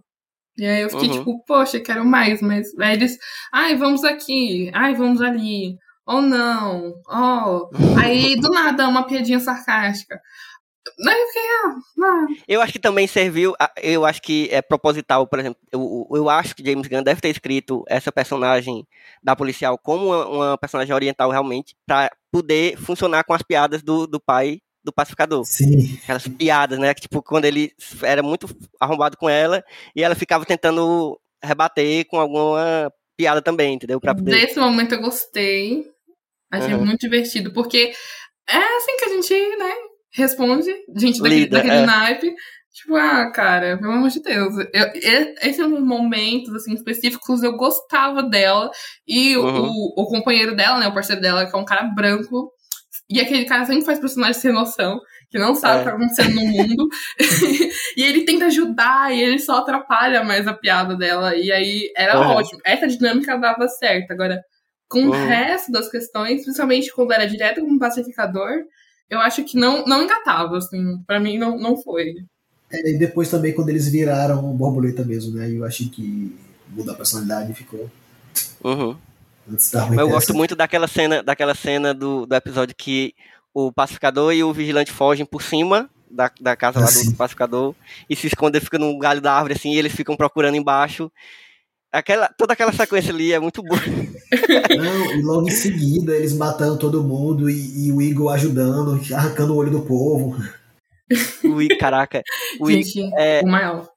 [0.57, 1.17] E aí eu fiquei Uhum.
[1.19, 3.17] tipo, poxa, quero mais, mas aí eles,
[3.53, 7.69] ai, vamos aqui, ai, vamos ali, ou não, ó.
[8.09, 10.19] Aí do nada uma piadinha sarcástica.
[10.97, 12.27] Eu fiquei, ah, não.
[12.47, 16.55] Eu acho que também serviu, eu acho que é proposital, por exemplo, eu, eu acho
[16.55, 18.87] que James Gunn deve ter escrito essa personagem
[19.23, 24.05] da policial como uma, uma personagem oriental realmente, pra poder funcionar com as piadas do,
[24.05, 25.43] do pai do pacificador.
[25.45, 25.97] Sim.
[26.03, 27.73] Aquelas piadas, né, que tipo, quando ele
[28.03, 28.47] era muito
[28.79, 29.63] arrombado com ela,
[29.95, 33.99] e ela ficava tentando rebater com alguma piada também, entendeu?
[33.99, 34.31] Pra poder...
[34.31, 35.91] Desse momento eu gostei.
[36.51, 36.85] Achei Uhum.
[36.85, 37.91] muito divertido, porque
[38.47, 39.73] é assim que a gente, né,
[40.15, 41.85] responde, gente daquele, Lida, daquele é.
[41.85, 42.33] naipe.
[42.73, 44.53] Tipo, ah, cara, pelo amor de Deus.
[44.73, 44.91] Eu,
[45.41, 48.69] esses momentos, assim, específicos, eu gostava dela.
[49.07, 49.69] E o- Uhum.
[49.69, 52.51] o, o companheiro dela, né, o parceiro dela, que é um cara branco.
[53.09, 54.99] E aquele cara sempre faz personagem sem noção,
[55.29, 55.77] que não sabe É.
[55.77, 56.87] o que tá acontecendo no mundo.
[57.95, 61.35] e ele tenta ajudar, e ele só atrapalha mais a piada dela.
[61.35, 62.27] E aí era Uhum.
[62.35, 62.59] ótimo.
[62.65, 64.11] Essa dinâmica dava certo.
[64.11, 64.41] Agora,
[64.89, 65.27] com o Uhum.
[65.27, 68.51] resto das questões, principalmente quando era direto com o pacificador,
[69.09, 70.99] eu acho que não, não engatava, assim.
[71.05, 72.15] Pra mim, não, não foi.
[72.71, 75.49] É, e depois também quando eles viraram borboleta mesmo, né?
[75.51, 76.35] Eu achei que
[76.69, 77.89] mudou a personalidade e ficou
[78.63, 78.97] Uhum.
[79.51, 83.13] antes da ruim Mas eu gosto muito daquela cena, daquela cena do, do episódio que
[83.53, 87.11] o pacificador e o vigilante fogem por cima da, da casa lá Ah, do, sim.
[87.11, 87.75] pacificador
[88.09, 91.11] e se escondem, fica num galho da árvore assim, e eles ficam procurando embaixo.
[91.95, 93.79] Aquela, toda aquela sequência ali é muito boa.
[94.77, 99.53] Não, e logo em seguida eles matando todo mundo e, e o Eagle ajudando, arrancando
[99.53, 100.35] o olho do povo.
[101.43, 102.21] O I, caraca.
[102.59, 103.87] O Gente, é o maior.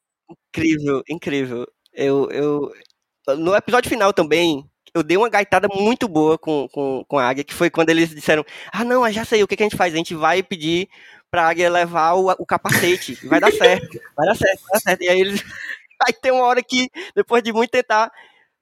[0.48, 1.66] incrível, incrível.
[1.92, 2.72] Eu, eu,
[3.36, 7.44] no episódio final também, eu dei uma gaitada muito boa com, com, com a Águia,
[7.44, 9.92] que foi quando eles disseram: Ah, não, já sei o que, que a gente faz.
[9.92, 10.88] A gente vai pedir
[11.30, 13.14] pra Águia levar o, o capacete.
[13.26, 15.02] Vai dar certo, vai dar certo, vai dar certo.
[15.02, 15.44] E aí eles.
[16.06, 18.10] Aí tem uma hora que, depois de muito tentar,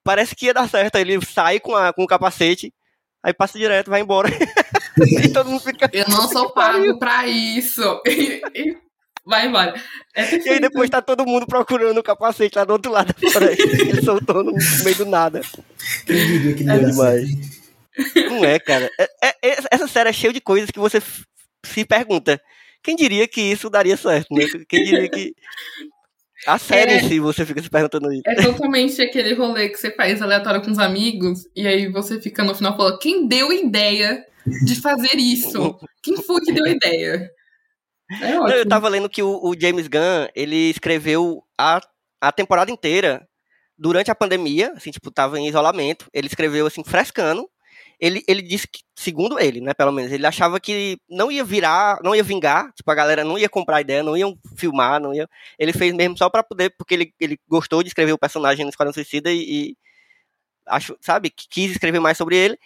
[0.04, 0.96] parece que ia dar certo.
[0.96, 2.72] Aí ele sai com, a, com o capacete,
[3.22, 4.28] aí passa direto, vai embora.
[5.22, 5.90] e todo mundo fica.
[5.92, 7.82] Eu não sou pago pra isso.
[9.26, 9.74] Vai embora.
[10.14, 13.30] É E aí depois tá todo mundo procurando o capacete lá do outro lado da
[13.30, 13.64] floresta.
[13.64, 14.52] Ele soltou no
[14.84, 15.40] meio do nada.
[16.06, 17.28] Quem diria que não É demais.
[18.14, 18.88] Não é, cara.
[19.00, 21.02] É- é- é- essa série é cheia de coisas que você
[21.64, 22.40] se pergunta.
[22.84, 24.44] Quem diria que isso daria certo, né?
[24.68, 25.34] Quem diria que.
[26.46, 27.02] A série É.
[27.02, 28.22] si, você fica se perguntando isso.
[28.26, 32.44] É totalmente aquele rolê que você faz aleatório com os amigos, e aí você fica
[32.44, 34.24] no final falando, quem deu ideia
[34.64, 35.78] de fazer isso?
[36.02, 37.30] Quem foi que deu ideia?
[38.22, 41.80] É Não, eu tava lendo que o, o James Gunn, ele escreveu a,
[42.20, 43.26] a temporada inteira
[43.76, 46.06] durante a pandemia, assim, tipo, tava em isolamento.
[46.12, 47.48] Ele escreveu, assim, frescando.
[47.98, 51.98] Ele, ele disse que, segundo ele, né, pelo menos, ele achava que não ia virar,
[52.02, 55.28] não ia vingar, tipo, a galera não ia comprar ideia, não iam filmar, não ia...
[55.58, 58.68] Ele fez mesmo só pra poder, porque ele, ele gostou de escrever o personagem no
[58.70, 59.40] Esquadrão Suicida e,
[59.70, 59.76] e
[60.66, 62.58] acho, sabe, que quis escrever mais sobre ele.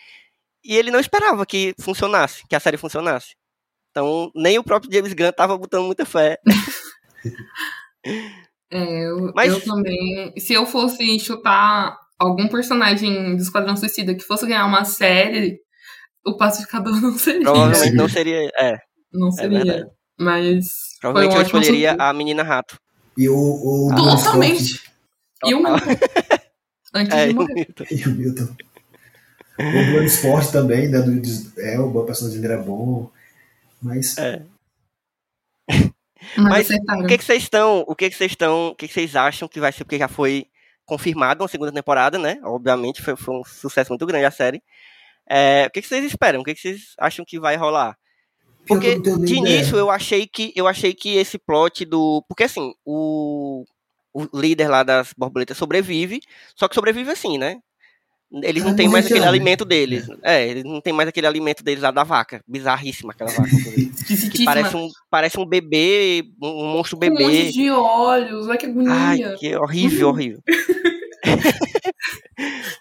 [0.65, 3.35] E ele não esperava que funcionasse, que a série funcionasse.
[3.91, 6.39] Então, nem o próprio James Gunn tava botando muita fé.
[8.73, 10.33] É, eu, Mas- eu também.
[10.39, 15.59] Se eu fosse chutar algum personagem do Esquadrão Suicida que fosse ganhar uma série,
[16.25, 17.43] o pacificador não seria.
[17.43, 18.51] Provavelmente não seria.
[18.59, 18.79] É,
[19.13, 19.65] Não seria.
[19.65, 19.91] verdade.
[20.19, 20.67] Mas.
[21.01, 22.79] provavelmente foi eu um escolheria a menina rato.
[23.17, 24.81] E o, o Ah, Totalmente.
[25.45, 25.85] E o Milton.
[26.95, 27.55] Antes É, de o morrer.
[27.55, 27.85] Milton.
[27.91, 28.57] e o Milton.
[29.59, 29.63] O
[29.93, 31.01] Bruno Sport também, né?
[31.01, 33.11] Do, é, o personagem dele é bom.
[33.83, 34.43] Mas É.
[36.37, 37.01] Mas, Mas.
[37.05, 39.49] O que que vocês estão, o que que vocês estão, o que que vocês acham
[39.49, 40.47] que vai ser, porque já foi
[40.91, 42.41] confirmado uma segunda temporada, né?
[42.43, 44.61] Obviamente foi, foi um sucesso muito grande a série.
[45.29, 46.41] É, o que que vocês esperam?
[46.41, 47.97] O que que vocês acham que vai rolar?
[48.67, 53.65] Porque de início eu achei que eu achei que esse plot do, porque assim, o
[54.13, 56.21] o líder lá das borboletas sobrevive,
[56.57, 57.61] só que sobrevive assim, né?
[58.45, 59.27] Eles não Ah, têm mais aquele né?
[59.27, 60.07] alimento deles.
[60.23, 62.41] É, eles não têm mais aquele alimento deles lá da vaca.
[62.47, 63.49] Bizarríssima aquela vaca.
[64.33, 67.51] que parece um, parece um bebê, um monstro Com um monte bebê.
[67.51, 68.47] de olhos.
[68.47, 69.37] Olha que Ai, agonia.
[69.37, 70.41] que horrível, horrível.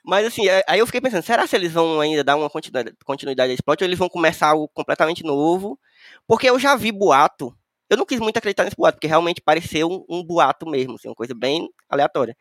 [0.05, 2.95] Mas assim, é- aí eu fiquei pensando, será se eles vão ainda dar uma continuidade,
[3.05, 5.79] continuidade a esse plot ou eles vão começar algo completamente novo?
[6.27, 7.53] Porque eu já vi boato,
[7.89, 11.07] eu não quis muito acreditar nesse boato, porque realmente pareceu um, um boato mesmo, assim,
[11.09, 12.35] uma coisa bem aleatória.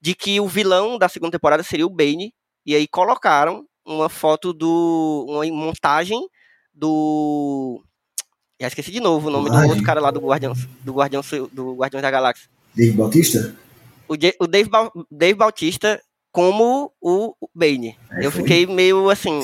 [0.00, 2.34] De que o vilão da segunda temporada seria o Bane,
[2.64, 5.26] e aí colocaram uma foto do.
[5.28, 6.20] uma montagem
[6.74, 7.82] do.
[8.60, 10.52] Já esqueci de novo o nome do outro cara lá do Guardião,
[10.84, 13.56] do Guardião, do Guardiões da Galáxia Dave Bautista?
[14.08, 16.00] o, o Dave, Bau- Dave Bautista
[16.30, 17.96] como o Bane.
[18.12, 18.42] É, eu foi.
[18.42, 19.40] fiquei meio assim.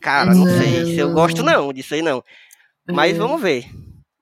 [0.00, 1.14] Cara, não sei se eu Não.
[1.14, 2.22] gosto não disso aí não.
[2.90, 3.18] Mas É.
[3.18, 3.70] vamos ver.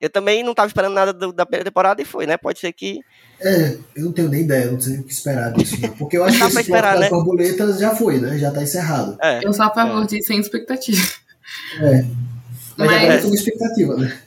[0.00, 2.36] Eu também não tava esperando nada do- da primeira temporada e foi, né?
[2.36, 3.00] Pode ser que.
[3.40, 5.80] É, eu não tenho nem ideia, não sei o que esperar disso.
[5.80, 5.88] Não.
[5.96, 7.08] Porque eu acho que esse esperar, das né?
[7.10, 8.38] borboletas já foi, né?
[8.38, 9.16] Já tá encerrado.
[9.20, 9.40] É.
[9.44, 11.02] Eu sou a favor de ir sem expectativa.
[11.80, 12.04] É.
[12.76, 14.20] Mas, Mas- agora eu tô com expectativa, né?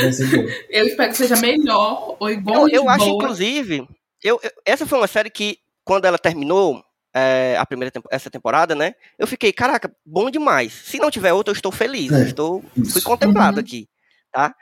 [0.00, 0.44] Vai ser bom.
[0.70, 3.24] Eu espero que seja melhor ou igual Eu, eu de acho, boa.
[3.24, 3.88] inclusive.
[4.22, 6.82] Eu, eu- essa foi uma série que, quando ela terminou,
[7.14, 8.94] é, a primeira tempo- essa temporada, né?
[9.18, 10.72] Eu fiquei, caraca, bom demais.
[10.72, 12.12] Se não tiver outra, eu estou feliz.
[12.12, 12.92] É, eu estou isso.
[12.92, 13.60] fui contemplado Uhum.
[13.60, 13.88] aqui,
[14.32, 14.54] tá?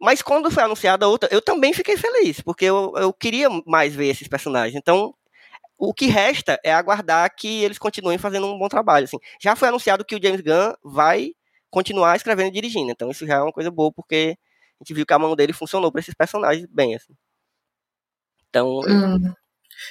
[0.00, 4.08] Mas quando foi anunciada outra, eu também fiquei feliz, porque eu, eu queria mais ver
[4.08, 4.76] esses personagens.
[4.76, 5.14] Então,
[5.78, 9.04] o que resta é aguardar que eles continuem fazendo um bom trabalho.
[9.04, 9.18] Assim.
[9.40, 11.32] Já foi anunciado que o James Gunn vai
[11.70, 14.36] continuar escrevendo e dirigindo, então isso já é uma coisa boa, porque
[14.80, 16.94] a gente viu que a mão dele funcionou para esses personagens bem.
[16.94, 17.14] Assim.
[18.48, 19.32] Então, Hum.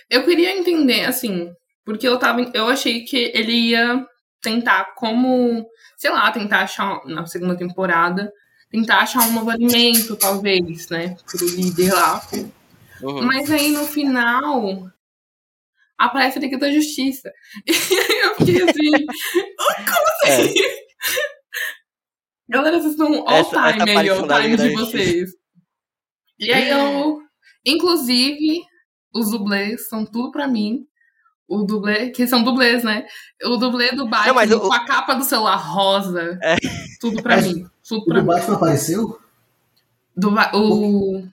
[0.09, 1.53] Eu queria entender, assim,
[1.86, 2.41] porque eu tava.
[2.53, 4.05] Eu achei que ele ia
[4.41, 5.65] tentar como,
[5.97, 8.32] sei lá, tentar achar na segunda temporada,
[8.72, 11.15] tentar achar um novo alimento, talvez, né?
[11.30, 12.22] Pro líder lá.
[13.01, 13.22] uhum.
[13.26, 14.89] Mas aí no final
[15.97, 17.32] aparece a Liga da Justiça.
[17.67, 20.53] E aí eu fiquei assim, como assim?
[22.49, 25.30] Galera, vocês estão all Essa- essa time aí, aparição all time de vocês.
[26.39, 27.19] E aí eu.
[27.65, 28.61] Inclusive,
[29.13, 30.86] os dublês são tudo pra mim.
[31.47, 33.05] O dublê, que são dublês, né?
[33.43, 36.38] O dublê do Batman o- com a capa do celular rosa.
[36.41, 36.55] É.
[36.99, 37.65] Tudo pra Mas mim.
[38.00, 38.24] Tudo O do.
[38.24, 39.20] Batman apareceu?
[40.16, 41.24] Do, Ba- o,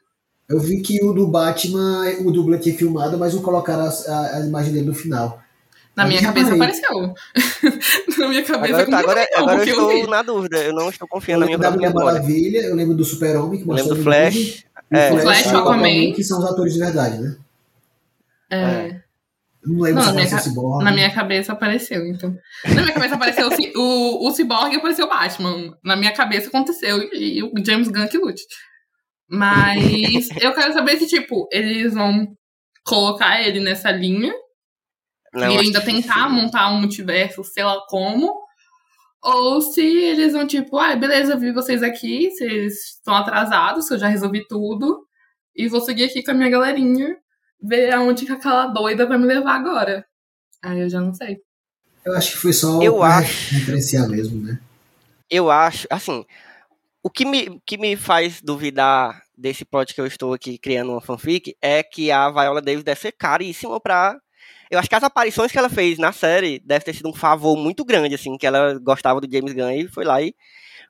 [0.49, 4.37] Eu vi que o do Batman, o dublê tinha filmado, mas não colocaram a, a-
[4.37, 5.41] a imagem dele no final.
[5.97, 7.13] Na minha cabeça apareceu.
[8.19, 10.59] na minha cabeça Agora, tá, agora, agora eu estou na dúvida.
[10.59, 12.05] Eu não estou Eu confiando na minha da própria Mulher.
[12.05, 14.65] Maravilha, eu lembro do Super-Homem, que Eu lembro mostrou do Flash.
[14.93, 15.09] É.
[15.13, 15.77] o Flash, Flash, e o Aquaman.
[15.89, 17.37] Aquaman, que são os atores de verdade, né?
[18.51, 19.01] É.
[19.65, 20.85] Eu não lembro Não, se na minha, apareceu o ca- Cyborg.
[20.85, 22.37] na minha cabeça apareceu, então.
[22.65, 25.77] Na minha cabeça apareceu o, o, o Cyborg e apareceu o Batman.
[25.85, 28.43] Na minha cabeça aconteceu e, e o James Gunn que lute.
[29.29, 32.27] Mas eu quero saber se, tipo, eles vão
[32.85, 34.33] colocar ele nessa linha
[35.35, 38.33] Não, e ainda tentar montar um multiverso, sei lá como.
[39.23, 44.07] Ou se eles vão, tipo, ah, beleza, vi vocês aqui, vocês estão atrasados, eu já
[44.07, 45.05] resolvi tudo.
[45.57, 47.17] E vou seguir aqui com a minha galerinha,
[47.61, 50.07] ver aonde que aquela doida vai me levar agora.
[50.63, 51.39] Aí eu já não sei.
[52.05, 53.55] Eu acho que foi só Eu pra acho.
[53.55, 54.59] referenciar mesmo, né?
[55.31, 56.25] Eu acho, assim,
[57.03, 61.01] o que me, que me faz duvidar desse plot que eu estou aqui criando uma
[61.01, 64.17] fanfic é que a Viola Davis deve ser caríssima pra.
[64.71, 67.57] Eu acho que as aparições que ela fez na série deve ter sido um favor
[67.57, 70.35] muito grande, assim, que ela gostava do James Gunn e foi lá e.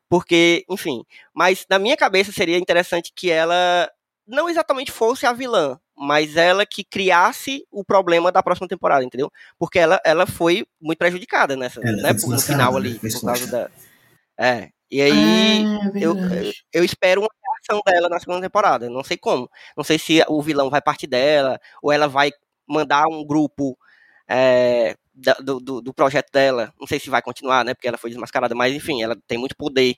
[0.08, 1.02] Porque, enfim.
[1.34, 3.88] Mas na minha cabeça seria interessante que ela
[4.26, 9.30] não exatamente fosse a vilã, mas ela que criasse o problema da próxima temporada, entendeu?
[9.58, 12.12] Porque ela, ela foi muito prejudicada nessa, Ela né?
[12.12, 13.70] No final ali, por causa da.
[14.38, 14.70] É.
[14.90, 16.14] E aí é eu,
[16.72, 18.88] eu espero uma reação dela na segunda temporada.
[18.88, 19.50] Não sei como.
[19.76, 22.30] Não sei se o vilão vai partir dela, ou ela vai
[22.66, 23.76] mandar um grupo
[24.28, 24.94] é,
[25.42, 26.72] do, do, do projeto dela.
[26.78, 27.74] Não sei se vai continuar, né?
[27.74, 29.96] Porque ela foi desmascarada, mas enfim, ela tem muito poder.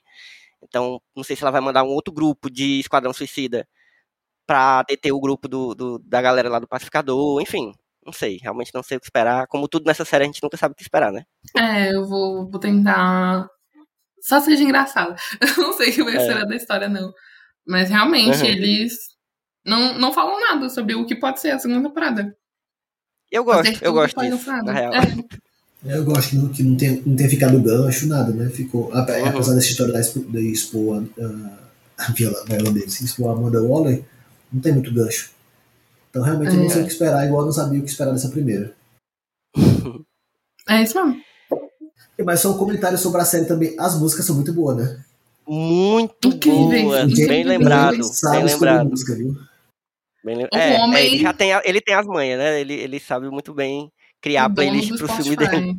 [0.63, 3.67] Então, não sei se ela vai mandar um outro grupo de Esquadrão Suicida
[4.51, 7.41] pra deter o grupo do, do- da galera lá do Pacificador.
[7.41, 7.71] Enfim,
[8.05, 8.37] não sei.
[8.41, 9.47] Realmente não sei o que esperar.
[9.47, 11.23] Como tudo nessa série, a gente nunca sabe o que esperar, né?
[11.57, 13.47] É, eu vou, vou tentar.
[14.21, 15.15] Só seja engraçado.
[15.57, 16.19] Eu não sei o que vai É.
[16.19, 17.11] ser da história, não.
[17.65, 18.45] Mas realmente, Uhum.
[18.45, 18.93] eles
[19.65, 22.35] não, não falam nada sobre o que pode ser a segunda temporada.
[23.31, 24.93] Eu gosto, eu gosto disso, na real.
[24.93, 25.95] É.
[25.95, 28.49] Eu gosto que não, que não, tenha, não tenha ficado gancho, nada, né?
[28.49, 28.97] Ficou, Uhum.
[28.99, 33.63] apesar dessa história da expo, da expo a, a Viola, Viola Davis, expor a Amanda
[33.63, 34.03] Waller,
[34.51, 35.31] não tem muito gancho.
[36.09, 36.69] Então realmente eu não É.
[36.69, 38.73] sei o que esperar, igual eu não sabia o que esperar dessa primeira.
[40.69, 41.21] É isso mesmo.
[42.23, 43.75] Mas só um comentário sobre a série também.
[43.79, 45.03] As músicas são muito boas, né?
[45.47, 47.27] Muito Incríveis, boa, incríveis.
[47.27, 48.89] bem lembrado, bem escolher lembrado.
[48.89, 49.35] música, viu?
[50.23, 52.61] Bem é, é, homem- ele já tem, a- ele tem as manhas, né?
[52.61, 53.91] Ele, ele sabe muito bem
[54.21, 55.49] criar O playlist pro filme Spotify.
[55.49, 55.77] dele.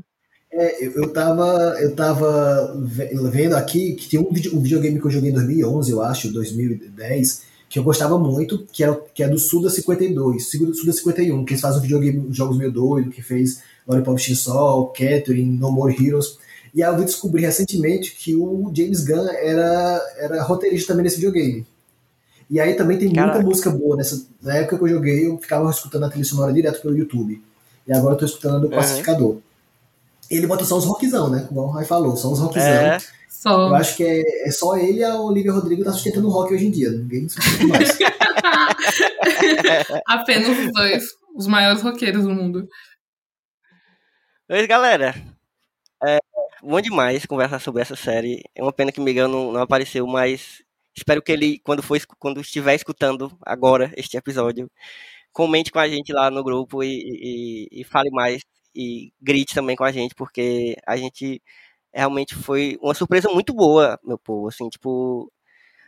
[0.52, 5.00] É, eu, eu tava, eu tava ve- vendo aqui que tem um, vide- um videogame
[5.00, 9.22] que eu joguei em 2011, eu acho, 2010, que eu gostava muito, que é, que
[9.22, 13.08] é do Suda 52, Suda Suda 51, que eles fazem um videogame, jogos meio doido,
[13.08, 16.36] que fez Lollipop Chainsaw, Catherine, No More Heroes.
[16.74, 21.66] E aí eu descobri recentemente que o James Gunn era, era roteirista também nesse videogame.
[22.50, 23.42] E aí também tem muita Caraca.
[23.42, 24.22] música boa nessa.
[24.42, 27.42] Na época que eu joguei, eu ficava escutando a trilha sonora direto pelo YouTube.
[27.88, 29.40] E agora eu tô escutando a do Uhum.
[30.30, 31.46] Ele bota só os rockzão, né?
[31.48, 32.68] Como o Rai falou, só os rockzão.
[32.68, 32.98] É,
[33.44, 33.74] Eu Só.
[33.74, 36.66] acho que é, é só ele e a Olivia Rodrigo tá sustentando o rock hoje
[36.66, 36.90] em dia.
[36.90, 37.98] Ninguém sustenta mais.
[40.06, 41.04] Apenas os dois.
[41.34, 42.68] Os maiores roqueiros do mundo.
[44.48, 45.14] mas galera,
[46.04, 46.18] é
[46.62, 48.42] bom demais conversar sobre essa série.
[48.54, 50.62] É uma pena que o Miguel não, não apareceu, mas
[50.94, 54.70] espero que ele, quando, for, quando estiver escutando agora este episódio,
[55.32, 58.42] comente com a gente lá no grupo e, e- e fale mais
[58.74, 61.42] e grite também com a gente, porque a gente
[61.92, 65.30] realmente foi uma surpresa muito boa, meu povo, assim, tipo,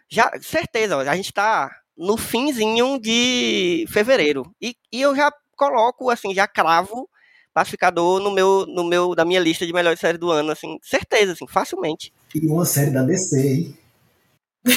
[0.09, 6.35] já, certeza, a gente tá no finzinho de fevereiro, e, e eu já coloco, assim,
[6.35, 7.09] já cravo
[7.55, 11.35] Pacificador no meu, no meu, da minha lista de melhores séries do ano, assim, certeza,
[11.35, 12.13] assim, facilmente.
[12.35, 13.79] e uma série da DC, hein?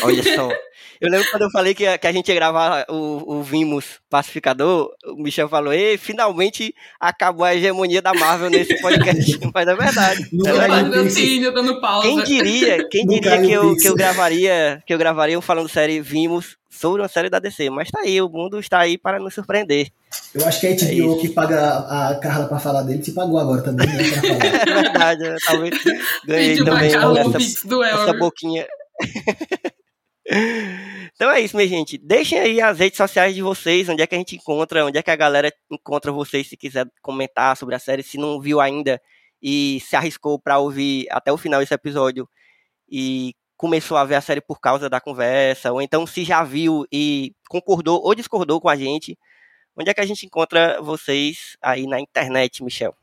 [0.04, 0.50] Olha só.
[1.00, 4.00] Eu lembro quando eu falei que a, que a gente ia gravar o, o Vimos
[4.10, 9.40] Pacificador, o Michel falou, ei, finalmente acabou a hegemonia da Marvel nesse podcast.
[9.54, 10.28] Mas é verdade.
[10.34, 10.84] Não é verdade.
[10.84, 12.08] no Patrocínio, dando pausa.
[12.08, 16.02] Quem diria, quem diria que eu, que eu gravaria, que eu gravaria um falando série
[16.02, 19.34] Vimos sobre uma série da DC, mas tá aí, o mundo está aí para nos
[19.34, 19.90] surpreender.
[20.34, 21.18] Eu acho que a É HBO isso.
[21.20, 24.04] que paga a Carla pra falar dele te pagou agora também, né?
[24.68, 25.76] É verdade, eu talvez
[26.26, 28.66] ganhei também essa, essa boquinha.
[31.14, 31.98] Então é isso, minha gente.
[31.98, 35.04] Deixem aí as redes sociais de vocês, onde é que a gente encontra, onde é
[35.04, 39.02] que a galera encontra vocês se quiser comentar sobre a série, se não viu ainda
[39.42, 42.28] e se arriscou pra ouvir até o final desse episódio
[42.90, 46.86] e começou a ver a série por causa da conversa, ou então se já viu
[46.92, 49.18] e concordou ou discordou com a gente,
[49.76, 52.96] onde é que a gente encontra vocês aí na internet, Michel?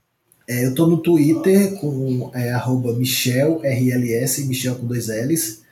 [0.46, 5.63] É, eu tô no Twitter com é, arroba Michel, RLS, Michel com dois L's.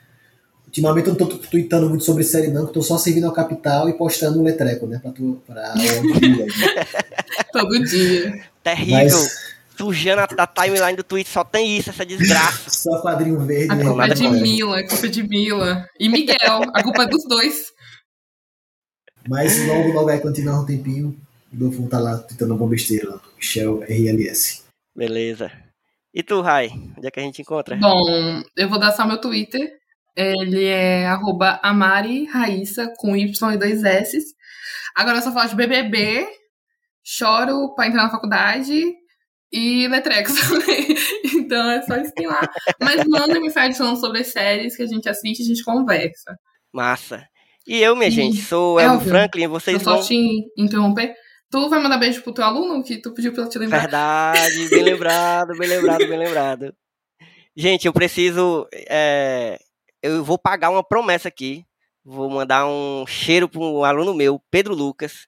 [0.73, 3.31] Ultimamente eu não tô tweetando muito sobre série não, que eu tô só servindo ao
[3.31, 4.97] capital e postando um letreco, né?
[4.97, 5.71] Pra, tu, pra
[7.53, 8.43] Todo dia.
[8.63, 8.97] Terrível.
[8.97, 12.71] Mas sujando a, a timeline do Twitter, só tem isso, essa desgraça.
[12.73, 13.71] Só quadrinho verde.
[13.71, 13.83] A né?
[13.85, 14.27] culpa é de.
[14.27, 15.89] Mila, a culpa é de Mila.
[15.99, 17.71] E Miguel, a culpa é dos dois.
[19.29, 21.15] Mas logo, logo aí, quando tiver um tempinho,
[21.53, 23.21] o Dolfo tá lá tentando alguma besteira lá.
[23.37, 24.63] Michel RLS.
[24.95, 25.51] Beleza.
[26.11, 26.71] E tu, Rai?
[26.97, 27.75] Onde é que a gente encontra?
[27.75, 29.82] Bom, eu vou dar só meu Twitter.
[30.15, 34.17] Ele é arroba Amari Raíssa, com Y e dois S.
[34.95, 36.27] Agora eu só falo de BBB,
[37.03, 38.93] choro pra entrar na faculdade
[39.51, 40.95] e Letrex também.
[41.43, 42.39] Então é só isso que tem lá.
[42.79, 46.37] Mas manda mensagem falando sobre as séries que a gente assiste e a gente conversa.
[46.71, 47.27] Massa.
[47.67, 49.11] E eu, minha E- gente, sou é Elvio óbvio.
[49.11, 50.03] Franklin, Eu vocês só vão...
[50.03, 50.15] te
[50.57, 51.13] interromper.
[51.51, 53.81] Tu vai mandar beijo pro teu aluno que tu pediu pra eu te lembrar?
[53.81, 56.73] Verdade, bem lembrado, bem lembrado, bem lembrado.
[57.55, 58.65] Gente, eu preciso.
[58.89, 59.59] é,
[60.03, 61.65] eu vou pagar uma promessa aqui.
[62.03, 65.25] Vou mandar um cheiro para um aluno meu, Pedro Lucas,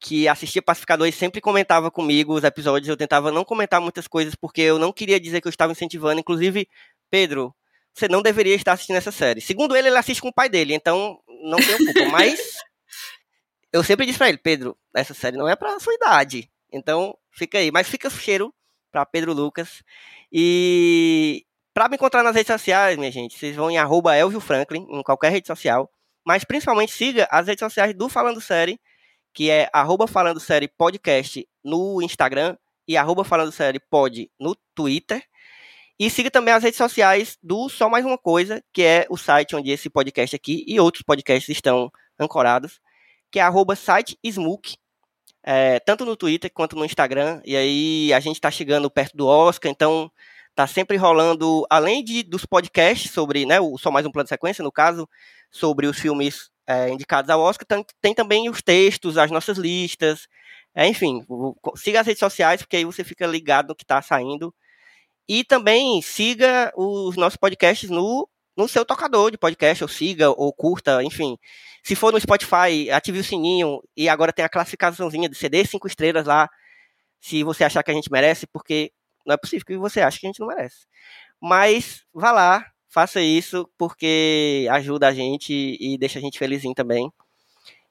[0.00, 2.88] que assistia Pacificador e sempre comentava comigo os episódios.
[2.88, 6.18] Eu tentava não comentar muitas coisas porque eu não queria dizer que eu estava incentivando.
[6.18, 6.68] Inclusive,
[7.08, 7.54] Pedro,
[7.94, 9.40] você não deveria estar assistindo essa série.
[9.40, 12.04] Segundo ele, ele assiste com o pai dele, então não tenho culpa.
[12.10, 12.40] Mas
[13.72, 16.50] eu sempre disse pra ele, Pedro, essa série não é pra sua idade.
[16.72, 17.70] Então, fica aí.
[17.70, 18.52] Mas fica o cheiro
[18.90, 19.84] pra Pedro Lucas.
[20.32, 21.45] E
[21.76, 25.02] pra me encontrar nas redes sociais, minha gente, vocês vão em arroba Elvio Franklin, em
[25.02, 25.92] qualquer rede social.
[26.24, 28.80] Mas principalmente siga as redes sociais do Falando Série,
[29.34, 32.56] que é arroba Falando Série Podcast no Instagram
[32.88, 35.22] e arroba Falando Série Pod no Twitter.
[35.98, 39.54] E siga também as redes sociais do Só Mais Uma Coisa, que é o site
[39.54, 42.80] onde esse podcast aqui e outros podcasts estão ancorados,
[43.30, 44.78] que é arroba site Smook,
[45.42, 47.42] é, tanto no Twitter quanto no Instagram.
[47.44, 50.10] E aí a gente está chegando perto do Oscar, então
[50.56, 54.30] tá sempre rolando, além de, dos podcasts sobre, né, o Só Mais Um Plano de
[54.30, 55.06] Sequência, no caso,
[55.50, 60.26] sobre os filmes é, indicados ao Oscar, tem, tem também os textos, as nossas listas,
[60.74, 61.22] é, enfim,
[61.76, 64.52] siga as redes sociais, porque aí você fica ligado no que está saindo.
[65.28, 70.52] E também siga os nossos podcasts no, no seu tocador de podcast, ou siga, ou
[70.54, 71.36] curta, enfim.
[71.82, 75.86] Se for no Spotify, ative o sininho e agora tem a classificaçãozinha de CD, cinco
[75.86, 76.48] estrelas lá,
[77.20, 78.92] se você achar que a gente merece, porque
[79.26, 80.86] não é possível que você ache que a gente não merece.
[81.40, 87.12] Mas vá lá, faça isso, porque ajuda a gente e deixa a gente felizinho também.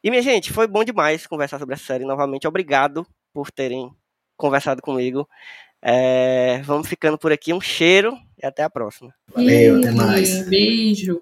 [0.04, 2.48] E, minha gente, foi bom demais conversar sobre essa série novamente.
[2.48, 3.92] Obrigado por terem
[4.38, 5.28] conversado comigo.
[5.82, 7.54] É, vamos ficando por aqui.
[7.54, 9.14] Um cheiro e até a próxima.
[9.34, 10.48] Valeu, até mais.
[10.48, 11.22] Beijo.